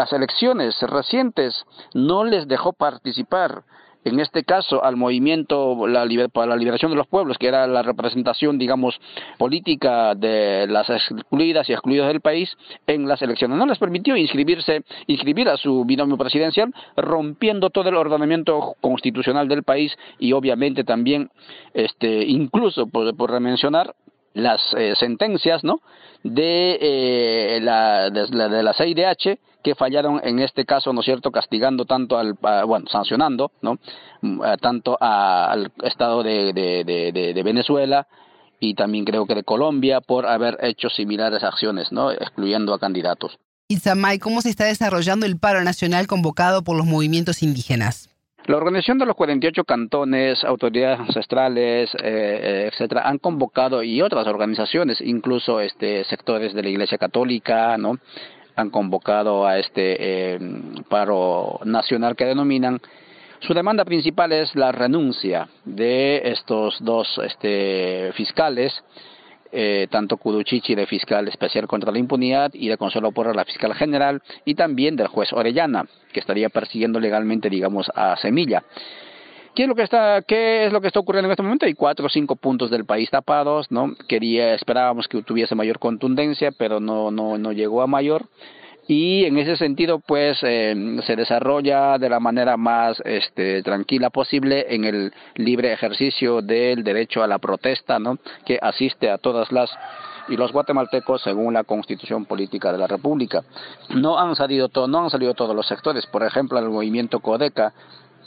las 0.00 0.14
elecciones 0.14 0.80
recientes 0.80 1.66
no 1.92 2.24
les 2.24 2.48
dejó 2.48 2.72
participar 2.72 3.64
en 4.02 4.18
este 4.18 4.44
caso 4.44 4.82
al 4.82 4.96
movimiento 4.96 5.76
para 6.32 6.46
la 6.46 6.56
liberación 6.56 6.90
de 6.90 6.96
los 6.96 7.06
pueblos, 7.06 7.36
que 7.36 7.48
era 7.48 7.66
la 7.66 7.82
representación, 7.82 8.56
digamos, 8.56 8.98
política 9.36 10.14
de 10.14 10.66
las 10.70 10.88
excluidas 10.88 11.68
y 11.68 11.74
excluidos 11.74 12.06
del 12.06 12.22
país 12.22 12.56
en 12.86 13.06
las 13.06 13.20
elecciones. 13.20 13.58
No 13.58 13.66
les 13.66 13.76
permitió 13.76 14.16
inscribirse, 14.16 14.84
inscribir 15.06 15.50
a 15.50 15.58
su 15.58 15.84
binomio 15.84 16.16
presidencial, 16.16 16.72
rompiendo 16.96 17.68
todo 17.68 17.90
el 17.90 17.96
ordenamiento 17.96 18.76
constitucional 18.80 19.48
del 19.48 19.64
país 19.64 19.94
y 20.18 20.32
obviamente 20.32 20.82
también, 20.82 21.30
este, 21.74 22.24
incluso 22.24 22.86
por, 22.86 23.14
por 23.14 23.38
mencionar, 23.38 23.94
las 24.34 24.60
eh, 24.76 24.94
sentencias 24.98 25.64
¿no? 25.64 25.80
de, 26.22 26.78
eh, 26.80 27.60
la, 27.60 28.10
de, 28.10 28.28
la, 28.28 28.48
de 28.48 28.62
la 28.62 28.74
CIDH 28.74 29.38
que 29.62 29.74
fallaron 29.74 30.20
en 30.24 30.38
este 30.38 30.64
caso, 30.64 30.92
¿no 30.92 31.00
es 31.00 31.06
cierto?, 31.06 31.30
castigando 31.30 31.84
tanto 31.84 32.18
al, 32.18 32.34
bueno, 32.66 32.86
sancionando, 32.90 33.52
¿no?, 33.62 33.78
mm, 34.22 34.40
tanto 34.60 34.96
al 35.00 35.72
Estado 35.82 36.22
de, 36.22 37.42
Venezuela 37.44 38.06
y 38.58 38.74
también 38.74 39.04
creo 39.04 39.26
que 39.26 39.34
de 39.34 39.44
Colombia 39.44 40.00
por 40.00 40.26
haber 40.26 40.58
hecho 40.62 40.88
similares 40.88 41.42
acciones, 41.42 41.92
¿no?, 41.92 42.10
excluyendo 42.10 42.72
a 42.72 42.78
candidatos. 42.78 43.38
Itzamay, 43.68 44.18
¿cómo 44.18 44.40
se 44.40 44.50
está 44.50 44.64
desarrollando 44.64 45.26
el 45.26 45.38
paro 45.38 45.62
nacional 45.62 46.06
convocado 46.06 46.62
por 46.62 46.76
los 46.76 46.86
movimientos 46.86 47.42
indígenas? 47.42 48.08
La 48.50 48.56
organización 48.56 48.98
de 48.98 49.06
los 49.06 49.14
48 49.14 49.62
cantones, 49.62 50.42
autoridades 50.42 50.98
ancestrales, 50.98 51.94
eh, 51.94 51.98
eh, 52.02 52.68
etcétera, 52.72 53.02
han 53.08 53.18
convocado 53.18 53.84
y 53.84 54.02
otras 54.02 54.26
organizaciones, 54.26 55.00
incluso 55.00 55.60
este 55.60 56.02
sectores 56.06 56.52
de 56.52 56.64
la 56.64 56.68
Iglesia 56.68 56.98
Católica, 56.98 57.78
¿no? 57.78 57.98
Han 58.56 58.70
convocado 58.70 59.46
a 59.46 59.60
este 59.60 60.34
eh, 60.34 60.40
paro 60.88 61.60
nacional 61.64 62.16
que 62.16 62.24
denominan. 62.24 62.80
Su 63.38 63.54
demanda 63.54 63.84
principal 63.84 64.32
es 64.32 64.52
la 64.56 64.72
renuncia 64.72 65.46
de 65.64 66.20
estos 66.24 66.76
dos 66.80 67.20
este, 67.24 68.10
fiscales 68.14 68.72
eh, 69.52 69.86
tanto 69.90 70.16
Cuduchichi 70.16 70.74
de 70.74 70.86
fiscal 70.86 71.28
especial 71.28 71.66
contra 71.66 71.92
la 71.92 71.98
impunidad 71.98 72.50
y 72.54 72.68
de 72.68 72.76
Consuelo 72.76 73.12
Porra 73.12 73.34
la 73.34 73.44
fiscal 73.44 73.74
general 73.74 74.22
y 74.44 74.54
también 74.54 74.96
del 74.96 75.08
juez 75.08 75.32
Orellana 75.32 75.86
que 76.12 76.20
estaría 76.20 76.48
persiguiendo 76.48 77.00
legalmente 77.00 77.50
digamos 77.50 77.90
a 77.94 78.16
Semilla 78.16 78.62
¿Qué 79.54 79.64
es 79.64 79.68
lo 79.68 79.74
que 79.74 79.82
está, 79.82 80.22
qué 80.22 80.66
es 80.66 80.72
lo 80.72 80.80
que 80.80 80.86
está 80.86 81.00
ocurriendo 81.00 81.26
en 81.26 81.32
este 81.32 81.42
momento? 81.42 81.66
Hay 81.66 81.74
cuatro 81.74 82.06
o 82.06 82.08
cinco 82.08 82.36
puntos 82.36 82.70
del 82.70 82.84
país 82.84 83.10
tapados, 83.10 83.70
¿no? 83.72 83.94
Quería, 84.08 84.54
esperábamos 84.54 85.08
que 85.08 85.22
tuviese 85.22 85.56
mayor 85.56 85.80
contundencia, 85.80 86.52
pero 86.52 86.78
no, 86.78 87.10
no, 87.10 87.36
no 87.36 87.50
llegó 87.50 87.82
a 87.82 87.88
mayor 87.88 88.26
y 88.86 89.24
en 89.24 89.38
ese 89.38 89.56
sentido 89.56 90.00
pues 90.00 90.38
eh, 90.42 90.98
se 91.06 91.16
desarrolla 91.16 91.98
de 91.98 92.08
la 92.08 92.20
manera 92.20 92.56
más 92.56 93.00
este, 93.04 93.62
tranquila 93.62 94.10
posible 94.10 94.66
en 94.68 94.84
el 94.84 95.12
libre 95.36 95.72
ejercicio 95.72 96.42
del 96.42 96.82
derecho 96.82 97.22
a 97.22 97.26
la 97.26 97.38
protesta 97.38 97.98
¿no? 97.98 98.18
que 98.44 98.58
asiste 98.60 99.10
a 99.10 99.18
todas 99.18 99.52
las 99.52 99.70
y 100.28 100.36
los 100.36 100.52
guatemaltecos 100.52 101.22
según 101.22 101.54
la 101.54 101.64
constitución 101.64 102.24
política 102.24 102.72
de 102.72 102.78
la 102.78 102.86
república 102.86 103.42
no 103.90 104.18
han 104.18 104.36
salido 104.36 104.68
no 104.86 105.04
han 105.04 105.10
salido 105.10 105.34
todos 105.34 105.56
los 105.56 105.66
sectores 105.66 106.06
por 106.06 106.22
ejemplo 106.22 106.58
el 106.58 106.68
movimiento 106.68 107.20
Codeca 107.20 107.72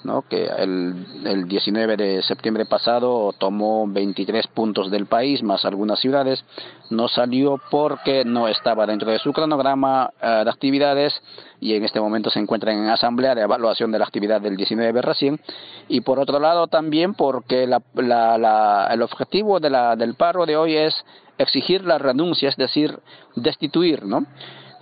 ¿no? 0.03 0.23
que 0.27 0.45
el, 0.45 1.05
el 1.25 1.47
19 1.47 1.97
de 1.97 2.21
septiembre 2.23 2.65
pasado 2.65 3.33
tomó 3.37 3.85
23 3.87 4.47
puntos 4.47 4.91
del 4.91 5.05
país 5.05 5.43
más 5.43 5.65
algunas 5.65 5.99
ciudades, 5.99 6.43
no 6.89 7.07
salió 7.07 7.59
porque 7.71 8.23
no 8.25 8.47
estaba 8.47 8.85
dentro 8.85 9.11
de 9.11 9.19
su 9.19 9.33
cronograma 9.33 10.11
eh, 10.21 10.41
de 10.43 10.49
actividades 10.49 11.13
y 11.59 11.75
en 11.75 11.83
este 11.83 11.99
momento 11.99 12.29
se 12.29 12.39
encuentra 12.39 12.73
en 12.73 12.89
asamblea 12.89 13.35
de 13.35 13.41
evaluación 13.41 13.91
de 13.91 13.99
la 13.99 14.05
actividad 14.05 14.41
del 14.41 14.57
19 14.57 15.01
recién 15.01 15.39
y 15.87 16.01
por 16.01 16.19
otro 16.19 16.39
lado 16.39 16.67
también 16.67 17.13
porque 17.13 17.67
la, 17.67 17.81
la, 17.95 18.89
el 18.91 19.01
objetivo 19.01 19.59
de 19.59 19.69
la, 19.69 19.95
del 19.95 20.15
paro 20.15 20.45
de 20.45 20.57
hoy 20.57 20.75
es 20.75 20.93
exigir 21.37 21.83
la 21.85 21.97
renuncia, 21.97 22.49
es 22.49 22.57
decir, 22.57 22.99
destituir, 23.35 24.05
¿no? 24.05 24.25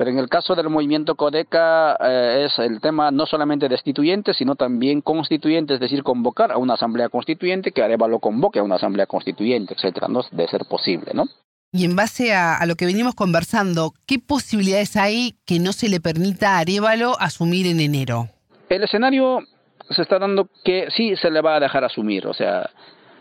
Pero 0.01 0.09
en 0.09 0.17
el 0.17 0.29
caso 0.29 0.55
del 0.55 0.67
movimiento 0.67 1.13
Codeca 1.13 1.95
eh, 2.01 2.47
es 2.47 2.57
el 2.57 2.81
tema 2.81 3.11
no 3.11 3.27
solamente 3.27 3.69
destituyente, 3.69 4.33
sino 4.33 4.55
también 4.55 5.01
constituyente, 5.01 5.75
es 5.75 5.79
decir, 5.79 6.01
convocar 6.01 6.51
a 6.51 6.57
una 6.57 6.73
asamblea 6.73 7.07
constituyente, 7.09 7.71
que 7.71 7.83
Arevalo 7.83 8.17
convoque 8.17 8.57
a 8.57 8.63
una 8.63 8.77
asamblea 8.77 9.05
constituyente, 9.05 9.75
etcétera, 9.75 10.07
¿no? 10.07 10.23
De 10.31 10.47
ser 10.47 10.65
posible, 10.65 11.11
¿no? 11.13 11.25
Y 11.71 11.85
en 11.85 11.95
base 11.95 12.33
a, 12.33 12.65
lo 12.65 12.73
que 12.73 12.87
venimos 12.87 13.13
conversando, 13.13 13.93
¿qué 14.07 14.17
posibilidades 14.17 14.97
hay 14.97 15.35
que 15.45 15.59
no 15.59 15.71
se 15.71 15.87
le 15.87 15.99
permita 15.99 16.55
a 16.55 16.61
Arevalo 16.61 17.15
asumir 17.19 17.67
en 17.67 17.79
enero? 17.79 18.27
El 18.69 18.83
escenario 18.83 19.41
se 19.87 20.01
está 20.01 20.17
dando 20.17 20.49
que 20.63 20.87
sí 20.97 21.15
se 21.15 21.29
le 21.29 21.41
va 21.41 21.57
a 21.57 21.59
dejar 21.59 21.83
asumir, 21.83 22.25
o 22.25 22.33
sea, 22.33 22.71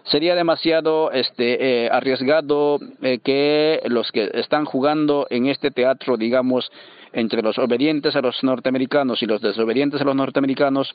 sería 0.05 0.35
demasiado 0.35 1.11
este, 1.13 1.85
eh, 1.85 1.89
arriesgado 1.91 2.79
eh, 3.03 3.19
que 3.23 3.81
los 3.87 4.11
que 4.13 4.31
están 4.35 4.65
jugando 4.65 5.27
en 5.31 5.47
este 5.47 5.71
teatro, 5.71 6.17
digamos, 6.17 6.71
entre 7.13 7.43
los 7.43 7.59
obedientes 7.59 8.15
a 8.17 8.21
los 8.21 8.43
norteamericanos 8.43 9.23
y 9.23 9.27
los 9.27 9.41
desobedientes 9.41 10.01
a 10.01 10.05
los 10.05 10.15
norteamericanos, 10.15 10.95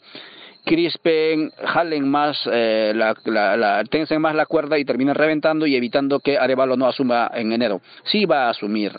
crispen, 0.63 1.51
jalen 1.63 2.09
más, 2.09 2.37
eh, 2.51 2.93
la, 2.95 3.15
la, 3.57 3.83
tensen 3.83 4.21
más 4.21 4.35
la 4.35 4.45
cuerda 4.45 4.77
y 4.77 4.85
terminen 4.85 5.15
reventando 5.15 5.67
y 5.67 5.75
evitando 5.75 6.19
que 6.19 6.37
Arevalo 6.37 6.75
no 6.75 6.87
asuma 6.87 7.29
en 7.33 7.51
enero. 7.53 7.81
Sí 8.05 8.25
va 8.25 8.47
a 8.47 8.49
asumir. 8.49 8.91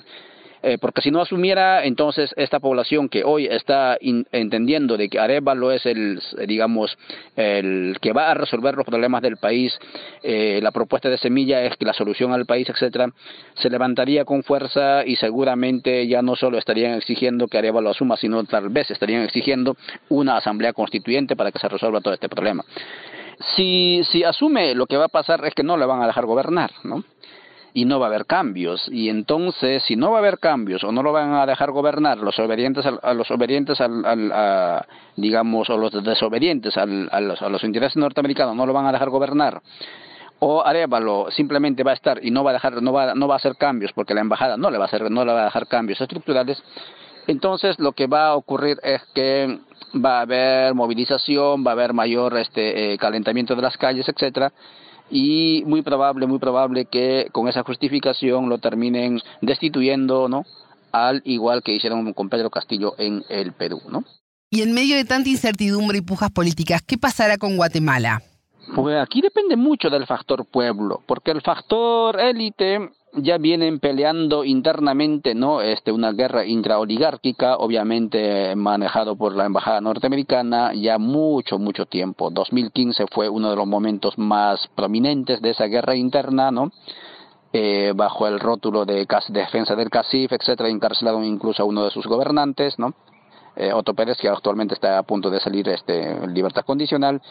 Eh, 0.63 0.79
porque 0.81 1.03
si 1.03 1.11
no 1.11 1.21
asumiera, 1.21 1.85
entonces 1.85 2.35
esta 2.37 2.61
población 2.61 3.09
que 3.09 3.25
hoy 3.25 3.47
está 3.47 3.99
entendiendo 4.01 4.97
de 4.97 5.09
que 5.09 5.19
Arevalo 5.19 5.71
es 5.71 5.87
el, 5.87 6.21
digamos, 6.47 6.97
el 7.37 7.99
que 8.01 8.13
va 8.13 8.31
a 8.31 8.35
resolver 8.35 8.75
los 8.75 8.87
problemas 8.87 9.23
del 9.23 9.37
país, 9.37 9.79
eh, 10.23 10.61
la 10.63 10.73
propuesta 10.73 11.09
de 11.09 11.19
Semilla 11.19 11.63
es 11.63 11.77
que 11.77 11.85
la 11.85 11.93
solución 11.93 12.33
al 12.33 12.47
país, 12.47 12.69
etcétera, 12.69 13.11
se 13.55 13.71
levantaría 13.71 14.25
con 14.25 14.43
fuerza 14.43 15.05
y 15.05 15.17
seguramente 15.17 16.07
ya 16.07 16.23
no 16.23 16.37
solo 16.37 16.59
estarían 16.59 16.95
exigiendo 16.95 17.49
que 17.49 17.59
Arevalo 17.59 17.91
asuma, 17.91 18.17
sino 18.17 18.43
tal 18.45 18.69
vez 18.71 18.91
estarían 18.91 19.23
exigiendo 19.23 19.77
una 20.09 20.37
asamblea 20.37 20.73
constituyente 20.73 21.37
para 21.37 21.53
que 21.53 21.59
se 21.59 21.69
resuelva 21.69 22.01
todo 22.01 22.15
este 22.15 22.29
problema. 22.29 22.65
Si, 23.55 24.03
si 24.11 24.25
asume, 24.25 24.75
lo 24.75 24.87
que 24.87 24.97
va 24.97 25.05
a 25.05 25.09
pasar 25.09 25.45
es 25.45 25.55
que 25.55 25.63
no 25.63 25.77
le 25.77 25.85
van 25.85 26.03
a 26.03 26.07
dejar 26.07 26.25
gobernar, 26.25 26.71
¿no? 26.85 27.05
Y 27.77 27.85
no 27.85 28.01
va 28.01 28.07
a 28.07 28.09
haber 28.09 28.25
cambios. 28.25 28.89
Y 28.91 29.11
entonces, 29.11 29.83
si 29.83 29.97
no 29.97 30.11
va 30.11 30.17
a 30.17 30.21
haber 30.21 30.39
cambios 30.39 30.83
o 30.83 30.93
no 30.93 31.03
lo 31.03 31.13
van 31.13 31.35
a 31.35 31.45
dejar 31.45 31.73
gobernar 31.73 32.17
los 32.17 32.39
obedientes 32.39 32.87
a, 32.87 33.13
los 33.13 33.31
obedientes 33.31 33.79
al, 33.83 34.83
digamos, 35.15 35.69
o 35.69 35.77
los 35.77 35.93
desobedientes 36.03 36.79
al, 36.79 37.11
a, 37.13 37.21
los, 37.21 37.43
a 37.43 37.51
los 37.51 37.63
intereses 37.65 37.99
norteamericanos 37.99 38.57
no 38.57 38.65
lo 38.65 38.73
van 38.73 38.87
a 38.87 38.93
dejar 38.93 39.11
gobernar, 39.11 39.61
o 40.39 40.65
Arevalo 40.65 41.31
simplemente 41.31 41.83
va 41.83 41.91
a 41.91 41.95
estar 41.95 42.25
y 42.25 42.31
no 42.31 42.43
va 42.45 42.53
a 42.53 42.55
dejar 42.55 42.83
no 42.83 42.95
va 42.95 43.15
no 43.15 43.29
va 43.29 43.35
a 43.35 43.37
hacer 43.37 43.57
cambios 43.57 43.93
porque 43.93 44.15
la 44.15 44.23
embajada 44.23 44.57
no 44.57 44.71
le 44.71 44.79
va 44.79 44.85
a 44.85 44.87
hacer 44.89 45.11
no 45.11 45.25
le 45.27 45.33
va 45.35 45.43
a 45.43 45.45
dejar 45.45 45.67
cambios 45.67 46.01
estructurales 46.01 46.63
entonces 47.27 47.79
lo 47.79 47.93
que 47.93 48.07
va 48.07 48.29
a 48.29 48.37
ocurrir 48.37 48.79
es 48.83 49.03
que 49.15 49.59
va 49.95 50.19
a 50.19 50.21
haber 50.23 50.75
movilización 50.75 51.65
va 51.65 51.71
a 51.71 51.73
haber 51.73 51.93
mayor 51.95 52.37
este 52.37 52.93
eh, 52.93 52.99
calentamiento 52.99 53.55
de 53.55 53.63
las 53.63 53.77
calles 53.79 54.09
etcétera 54.09 54.53
y 55.11 55.63
muy 55.67 55.83
probable, 55.83 56.27
muy 56.27 56.39
probable 56.39 56.87
que 56.87 57.29
con 57.33 57.49
esa 57.49 57.63
justificación 57.63 58.49
lo 58.49 58.59
terminen 58.59 59.21
destituyendo, 59.41 60.29
¿no? 60.29 60.45
Al 60.93 61.23
igual 61.25 61.63
que 61.63 61.75
hicieron 61.75 62.13
con 62.13 62.29
Pedro 62.29 62.51
Castillo 62.51 62.95
en 62.99 63.25
el 63.29 63.53
Perú, 63.53 63.81
¿no? 63.91 64.05
Y 64.51 64.63
en 64.63 64.73
medio 64.73 64.97
de 64.97 65.05
tanta 65.05 65.29
incertidumbre 65.29 65.99
y 65.99 66.03
pujas 66.03 66.31
políticas, 66.31 66.83
¿qué 66.83 66.97
pasará 66.97 67.37
con 67.37 67.57
Guatemala? 67.57 68.23
Pues 68.75 68.97
aquí 69.01 69.21
depende 69.21 69.57
mucho 69.57 69.91
del 69.91 70.07
factor 70.07 70.45
pueblo, 70.45 71.03
porque 71.07 71.31
el 71.31 71.43
factor 71.43 72.19
élite 72.19 72.91
ya 73.17 73.39
vienen 73.39 73.81
peleando 73.81 74.45
internamente, 74.45 75.35
¿no? 75.35 75.61
Este, 75.61 75.93
una 75.93 76.13
guerra 76.13 76.45
intraoligárquica, 76.45 77.57
obviamente 77.57 78.55
manejado 78.57 79.17
por 79.17 79.35
la 79.35 79.47
embajada 79.47 79.81
norteamericana, 79.81 80.73
ya 80.75 80.99
mucho, 80.99 81.59
mucho 81.59 81.87
tiempo. 81.87 82.31
2015 82.31 83.07
fue 83.13 83.29
uno 83.29 83.51
de 83.51 83.57
los 83.57 83.67
momentos 83.67 84.19
más 84.19 84.69
prominentes 84.75 85.41
de 85.41 85.51
esa 85.51 85.67
guerra 85.67 85.97
interna, 85.97 86.51
¿no? 86.51 86.71
Eh, 87.53 87.93
bajo 87.95 88.27
el 88.27 88.39
rótulo 88.39 88.85
de 88.85 89.07
defensa 89.31 89.75
del 89.75 89.89
CACIF, 89.89 90.33
etcétera, 90.33 90.69
encarcelado 90.69 91.23
incluso 91.23 91.63
a 91.63 91.67
uno 91.67 91.85
de 91.85 91.91
sus 91.91 92.07
gobernantes, 92.07 92.79
¿no? 92.79 92.95
Eh, 93.57 93.73
Otto 93.73 93.95
Pérez, 93.95 94.19
que 94.19 94.29
actualmente 94.29 94.75
está 94.75 94.99
a 94.99 95.03
punto 95.05 95.31
de 95.31 95.41
salir 95.41 95.67
este, 95.69 96.13
en 96.13 96.35
libertad 96.35 96.65
condicional. 96.67 97.23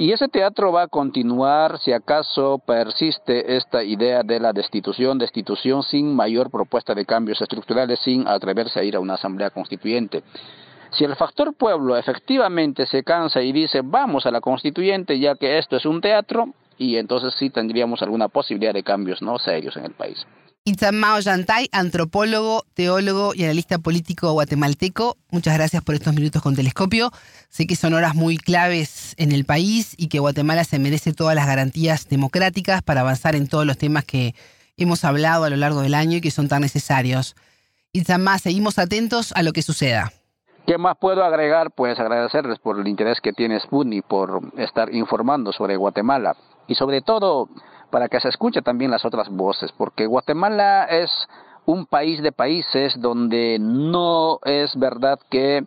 Y 0.00 0.12
ese 0.12 0.28
teatro 0.28 0.72
va 0.72 0.84
a 0.84 0.88
continuar 0.88 1.78
si 1.78 1.92
acaso 1.92 2.56
persiste 2.56 3.54
esta 3.58 3.84
idea 3.84 4.22
de 4.22 4.40
la 4.40 4.54
destitución, 4.54 5.18
destitución 5.18 5.82
sin 5.82 6.16
mayor 6.16 6.50
propuesta 6.50 6.94
de 6.94 7.04
cambios 7.04 7.42
estructurales, 7.42 8.00
sin 8.00 8.26
atreverse 8.26 8.80
a 8.80 8.82
ir 8.82 8.96
a 8.96 9.00
una 9.00 9.12
asamblea 9.12 9.50
constituyente. 9.50 10.22
Si 10.88 11.04
el 11.04 11.16
factor 11.16 11.52
pueblo 11.52 11.98
efectivamente 11.98 12.86
se 12.86 13.04
cansa 13.04 13.42
y 13.42 13.52
dice 13.52 13.82
vamos 13.84 14.24
a 14.24 14.30
la 14.30 14.40
constituyente 14.40 15.18
ya 15.18 15.34
que 15.34 15.58
esto 15.58 15.76
es 15.76 15.84
un 15.84 16.00
teatro, 16.00 16.46
y 16.78 16.96
entonces 16.96 17.34
sí 17.34 17.50
tendríamos 17.50 18.00
alguna 18.00 18.28
posibilidad 18.28 18.72
de 18.72 18.82
cambios 18.82 19.20
no 19.20 19.38
serios 19.38 19.76
en 19.76 19.84
el 19.84 19.92
país. 19.92 20.26
Itzamao 20.64 21.20
Yantay, 21.20 21.68
antropólogo, 21.72 22.64
teólogo 22.74 23.32
y 23.34 23.44
analista 23.44 23.78
político 23.78 24.30
guatemalteco. 24.32 25.16
Muchas 25.30 25.54
gracias 25.54 25.82
por 25.82 25.94
estos 25.94 26.14
minutos 26.14 26.42
con 26.42 26.54
Telescopio. 26.54 27.10
Sé 27.48 27.66
que 27.66 27.76
son 27.76 27.94
horas 27.94 28.14
muy 28.14 28.36
claves 28.36 29.14
en 29.16 29.32
el 29.32 29.46
país 29.46 29.94
y 29.96 30.08
que 30.08 30.18
Guatemala 30.18 30.64
se 30.64 30.78
merece 30.78 31.14
todas 31.14 31.34
las 31.34 31.46
garantías 31.46 32.10
democráticas 32.10 32.82
para 32.82 33.00
avanzar 33.00 33.36
en 33.36 33.48
todos 33.48 33.64
los 33.64 33.78
temas 33.78 34.04
que 34.04 34.34
hemos 34.76 35.02
hablado 35.04 35.44
a 35.44 35.50
lo 35.50 35.56
largo 35.56 35.80
del 35.80 35.94
año 35.94 36.18
y 36.18 36.20
que 36.20 36.30
son 36.30 36.48
tan 36.48 36.60
necesarios. 36.60 37.36
Itzamá, 37.94 38.38
seguimos 38.38 38.78
atentos 38.78 39.32
a 39.32 39.42
lo 39.42 39.54
que 39.54 39.62
suceda. 39.62 40.12
¿Qué 40.66 40.76
más 40.76 40.98
puedo 41.00 41.24
agregar? 41.24 41.70
Pues 41.70 41.98
agradecerles 41.98 42.58
por 42.58 42.78
el 42.78 42.86
interés 42.86 43.18
que 43.22 43.32
tiene 43.32 43.58
Sputnik 43.60 44.04
por 44.04 44.52
estar 44.58 44.94
informando 44.94 45.52
sobre 45.52 45.76
Guatemala 45.76 46.36
y 46.68 46.74
sobre 46.74 47.00
todo 47.00 47.48
para 47.90 48.08
que 48.08 48.20
se 48.20 48.28
escuche 48.28 48.62
también 48.62 48.90
las 48.90 49.04
otras 49.04 49.28
voces, 49.28 49.72
porque 49.76 50.06
Guatemala 50.06 50.84
es 50.84 51.10
un 51.66 51.86
país 51.86 52.22
de 52.22 52.32
países 52.32 53.00
donde 53.00 53.58
no 53.60 54.38
es 54.44 54.76
verdad 54.76 55.18
que 55.28 55.64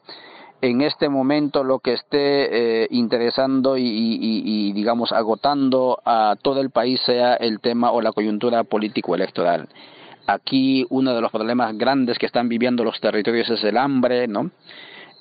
en 0.61 0.81
este 0.81 1.09
momento 1.09 1.63
lo 1.63 1.79
que 1.79 1.93
esté 1.93 2.83
eh, 2.83 2.87
interesando 2.91 3.77
y, 3.77 4.71
digamos 4.71 5.11
agotando 5.11 5.99
a 6.05 6.35
todo 6.41 6.61
el 6.61 6.69
país 6.69 7.01
sea 7.05 7.35
el 7.35 7.59
tema 7.59 7.91
o 7.91 8.01
la 8.01 8.13
coyuntura 8.13 8.63
político-electoral. 8.63 9.67
Aquí 10.25 10.85
uno 10.89 11.13
de 11.13 11.19
los 11.19 11.31
problemas 11.31 11.77
grandes 11.77 12.17
que 12.17 12.25
están 12.25 12.47
viviendo 12.47 12.85
los 12.85 13.01
territorios 13.01 13.49
es 13.49 13.61
el 13.65 13.77
hambre, 13.77 14.27
¿no? 14.29 14.51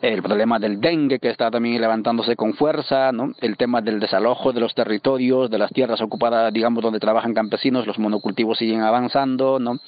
El 0.02 0.20
problema 0.20 0.58
del 0.58 0.80
dengue 0.80 1.20
que 1.20 1.30
está 1.30 1.48
también 1.50 1.80
levantándose 1.80 2.34
con 2.34 2.54
fuerza, 2.54 3.12
¿no? 3.12 3.32
el 3.40 3.56
tema 3.56 3.80
del 3.80 4.00
desalojo 4.00 4.52
de 4.52 4.58
los 4.60 4.74
territorios, 4.74 5.48
de 5.48 5.58
las 5.58 5.70
tierras 5.70 6.00
ocupadas, 6.00 6.52
digamos, 6.52 6.82
donde 6.82 6.98
trabajan 6.98 7.32
campesinos, 7.32 7.86
los 7.86 8.00
monocultivos 8.00 8.58
siguen 8.58 8.82
avanzando, 8.82 9.60
¿no? 9.60 9.78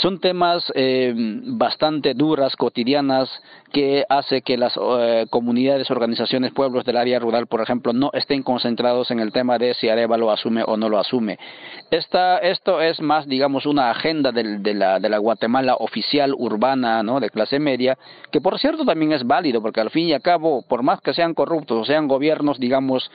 Son 0.00 0.18
temas 0.18 0.64
eh, 0.74 1.12
bastante 1.14 2.14
duras, 2.14 2.56
cotidianas, 2.56 3.28
que 3.70 4.04
hace 4.08 4.40
que 4.40 4.56
las 4.56 4.78
eh, 4.82 5.26
comunidades, 5.28 5.90
organizaciones, 5.90 6.52
pueblos 6.52 6.86
del 6.86 6.96
área 6.96 7.18
rural, 7.18 7.46
por 7.46 7.60
ejemplo, 7.60 7.92
no 7.92 8.10
estén 8.14 8.42
concentrados 8.42 9.10
en 9.10 9.20
el 9.20 9.30
tema 9.30 9.58
de 9.58 9.74
si 9.74 9.90
Areva 9.90 10.16
lo 10.16 10.30
asume 10.30 10.64
o 10.66 10.78
no 10.78 10.88
lo 10.88 10.98
asume. 10.98 11.38
Esta, 11.90 12.38
esto 12.38 12.80
es 12.80 13.00
más, 13.02 13.28
digamos, 13.28 13.66
una 13.66 13.90
agenda 13.90 14.32
de, 14.32 14.74
la, 14.74 14.98
de 15.00 15.08
la 15.08 15.18
Guatemala 15.18 15.76
oficial 15.76 16.34
urbana, 16.36 17.02
¿no? 17.02 17.20
de 17.20 17.28
clase 17.28 17.58
media, 17.58 17.98
que 18.32 18.40
por 18.40 18.58
cierto 18.58 18.86
también 18.86 19.12
es 19.12 19.26
válido, 19.26 19.60
porque 19.60 19.82
al 19.82 19.90
fin 19.90 20.08
y 20.08 20.14
al 20.14 20.22
cabo, 20.22 20.62
por 20.62 20.82
más 20.82 21.02
que 21.02 21.12
sean 21.12 21.34
corruptos 21.34 21.82
o 21.82 21.84
sean 21.84 22.08
gobiernos, 22.08 22.58
digamos, 22.58 23.10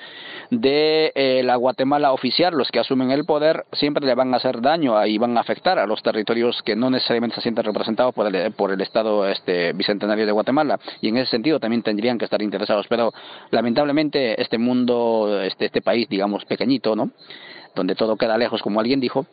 de 0.52 1.12
eh, 1.16 1.42
la 1.44 1.56
Guatemala 1.56 2.14
oficial, 2.14 2.54
los 2.56 2.70
que 2.70 2.80
asumen 2.80 3.10
el 3.10 3.26
poder, 3.26 3.66
siempre 3.72 4.06
le 4.06 4.14
van 4.14 4.34
a 4.36 4.38
hacer 4.38 4.62
daño 4.62 5.04
y 5.06 5.18
van 5.18 5.36
a 5.36 5.42
afectar 5.42 5.80
a 5.80 5.88
los 5.88 6.04
territorios 6.04 6.62
que 6.64 6.75
no 6.76 6.90
necesariamente 6.90 7.36
se 7.36 7.42
sienten 7.42 7.64
representados 7.64 8.14
por 8.14 8.34
el, 8.34 8.52
por 8.54 8.72
el 8.72 8.82
Estado 8.82 9.28
este, 9.28 9.74
bicentenario 9.74 10.26
de 10.26 10.32
Guatemala. 10.32 10.80
Y 11.02 11.10
en 11.10 11.18
ese 11.18 11.32
sentido 11.32 11.60
también 11.60 11.84
tendrían 11.84 12.18
que 12.18 12.26
estar 12.26 12.42
interesados. 12.42 12.88
Pero 12.88 13.14
lamentablemente 13.52 14.42
este 14.42 14.58
mundo 14.58 15.42
este, 15.42 15.66
este 15.66 15.82
país 15.82 16.08
digamos 16.10 16.46
pequeñito 16.46 16.96
no 16.96 17.12
donde 17.76 17.96
todo 17.96 18.16
queda 18.16 18.38
lejos 18.38 18.62
como 18.62 18.80
alguien 18.80 19.00
dijo 19.00 19.26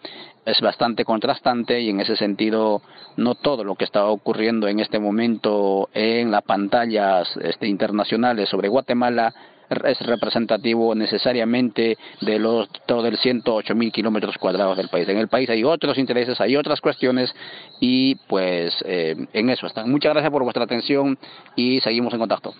es 0.44 0.60
bastante 0.60 1.04
contrastante 1.04 1.80
y 1.80 1.90
en 1.90 2.00
ese 2.00 2.16
sentido 2.16 2.82
no 3.16 3.36
todo 3.36 3.62
lo 3.62 3.76
que 3.76 3.84
está 3.84 4.06
ocurriendo 4.06 4.66
en 4.66 4.80
este 4.80 4.98
momento 4.98 5.88
en 5.94 6.30
las 6.30 6.42
pantallas 6.42 7.28
este, 7.40 7.68
internacionales 7.68 8.48
sobre 8.48 8.68
Guatemala 8.68 9.32
es 9.70 9.98
representativo 10.00 10.94
necesariamente 10.94 11.96
de 12.20 12.38
los 12.38 12.68
todo 12.86 13.06
el 13.06 13.18
108 13.18 13.74
mil 13.74 13.92
kilómetros 13.92 14.36
cuadrados 14.38 14.76
del 14.76 14.88
país. 14.88 15.08
En 15.08 15.18
el 15.18 15.28
país 15.28 15.48
hay 15.50 15.64
otros 15.64 15.98
intereses, 15.98 16.40
hay 16.40 16.56
otras 16.56 16.80
cuestiones 16.80 17.34
y 17.80 18.16
pues 18.28 18.74
eh, 18.84 19.16
en 19.32 19.50
eso 19.50 19.66
están. 19.66 19.90
Muchas 19.90 20.12
gracias 20.12 20.30
por 20.30 20.42
vuestra 20.42 20.64
atención 20.64 21.18
y 21.56 21.80
seguimos 21.80 22.12
en 22.12 22.20
contacto. 22.20 22.54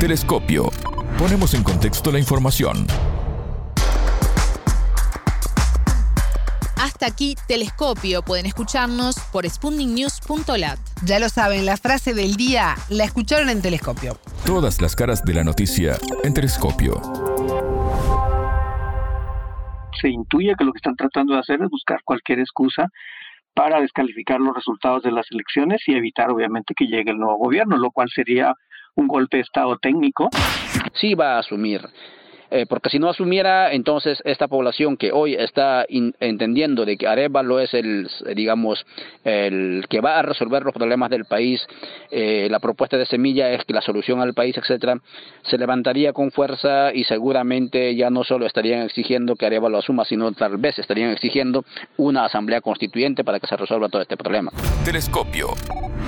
Telescopio. 0.00 0.70
Ponemos 1.18 1.54
en 1.54 1.62
contexto 1.62 2.12
la 2.12 2.18
información. 2.18 2.86
Hasta 6.80 7.06
aquí 7.06 7.34
Telescopio. 7.48 8.22
Pueden 8.22 8.46
escucharnos 8.46 9.18
por 9.32 9.48
spundingnews.lat. 9.48 10.78
Ya 11.04 11.18
lo 11.18 11.28
saben, 11.28 11.66
la 11.66 11.76
frase 11.76 12.14
del 12.14 12.36
día 12.36 12.76
la 12.88 13.04
escucharon 13.04 13.48
en 13.48 13.60
Telescopio. 13.60 14.16
Todas 14.46 14.80
las 14.80 14.94
caras 14.94 15.24
de 15.24 15.34
la 15.34 15.42
noticia 15.42 15.96
en 16.22 16.34
Telescopio. 16.34 17.00
Se 20.00 20.08
intuye 20.08 20.54
que 20.56 20.64
lo 20.64 20.72
que 20.72 20.78
están 20.78 20.94
tratando 20.94 21.34
de 21.34 21.40
hacer 21.40 21.60
es 21.60 21.68
buscar 21.68 22.00
cualquier 22.04 22.38
excusa 22.38 22.88
para 23.54 23.80
descalificar 23.80 24.38
los 24.38 24.54
resultados 24.54 25.02
de 25.02 25.10
las 25.10 25.26
elecciones 25.32 25.80
y 25.88 25.94
evitar 25.94 26.30
obviamente 26.30 26.74
que 26.76 26.86
llegue 26.86 27.10
el 27.10 27.18
nuevo 27.18 27.38
gobierno, 27.38 27.76
lo 27.76 27.90
cual 27.90 28.08
sería 28.14 28.54
un 28.94 29.08
golpe 29.08 29.38
de 29.38 29.42
Estado 29.42 29.76
técnico. 29.78 30.28
Sí 30.94 31.14
va 31.14 31.34
a 31.34 31.38
asumir 31.40 31.80
eh, 32.50 32.66
porque 32.68 32.90
si 32.90 32.98
no 32.98 33.08
asumiera, 33.08 33.72
entonces 33.72 34.22
esta 34.24 34.48
población 34.48 34.96
que 34.96 35.12
hoy 35.12 35.34
está 35.34 35.84
entendiendo 35.88 36.84
de 36.84 36.96
que 36.96 37.06
Arevalo 37.06 37.60
es 37.60 37.74
el, 37.74 38.08
digamos, 38.34 38.84
el 39.24 39.84
que 39.88 40.00
va 40.00 40.18
a 40.18 40.22
resolver 40.22 40.62
los 40.62 40.74
problemas 40.74 41.10
del 41.10 41.24
país, 41.24 41.66
eh, 42.10 42.48
la 42.50 42.58
propuesta 42.58 42.96
de 42.96 43.06
Semilla 43.06 43.50
es 43.50 43.64
que 43.64 43.72
la 43.72 43.82
solución 43.82 44.20
al 44.20 44.34
país, 44.34 44.56
etcétera, 44.56 44.98
se 45.42 45.58
levantaría 45.58 46.12
con 46.12 46.30
fuerza 46.30 46.92
y 46.94 47.04
seguramente 47.04 47.94
ya 47.94 48.10
no 48.10 48.24
solo 48.24 48.46
estarían 48.46 48.82
exigiendo 48.82 49.36
que 49.36 49.46
Arevalo 49.46 49.78
asuma, 49.78 50.04
sino 50.04 50.32
tal 50.32 50.56
vez 50.56 50.78
estarían 50.78 51.10
exigiendo 51.10 51.64
una 51.96 52.24
asamblea 52.24 52.60
constituyente 52.60 53.24
para 53.24 53.40
que 53.40 53.46
se 53.46 53.56
resuelva 53.56 53.88
todo 53.88 54.02
este 54.02 54.16
problema. 54.16 54.52
Telescopio, 54.84 55.48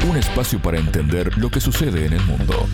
un 0.09 0.17
espacio 0.17 0.61
para 0.61 0.79
entender 0.79 1.37
lo 1.37 1.51
que 1.51 1.61
sucede 1.61 2.07
en 2.07 2.15
el 2.15 2.23
mundo. 2.23 2.67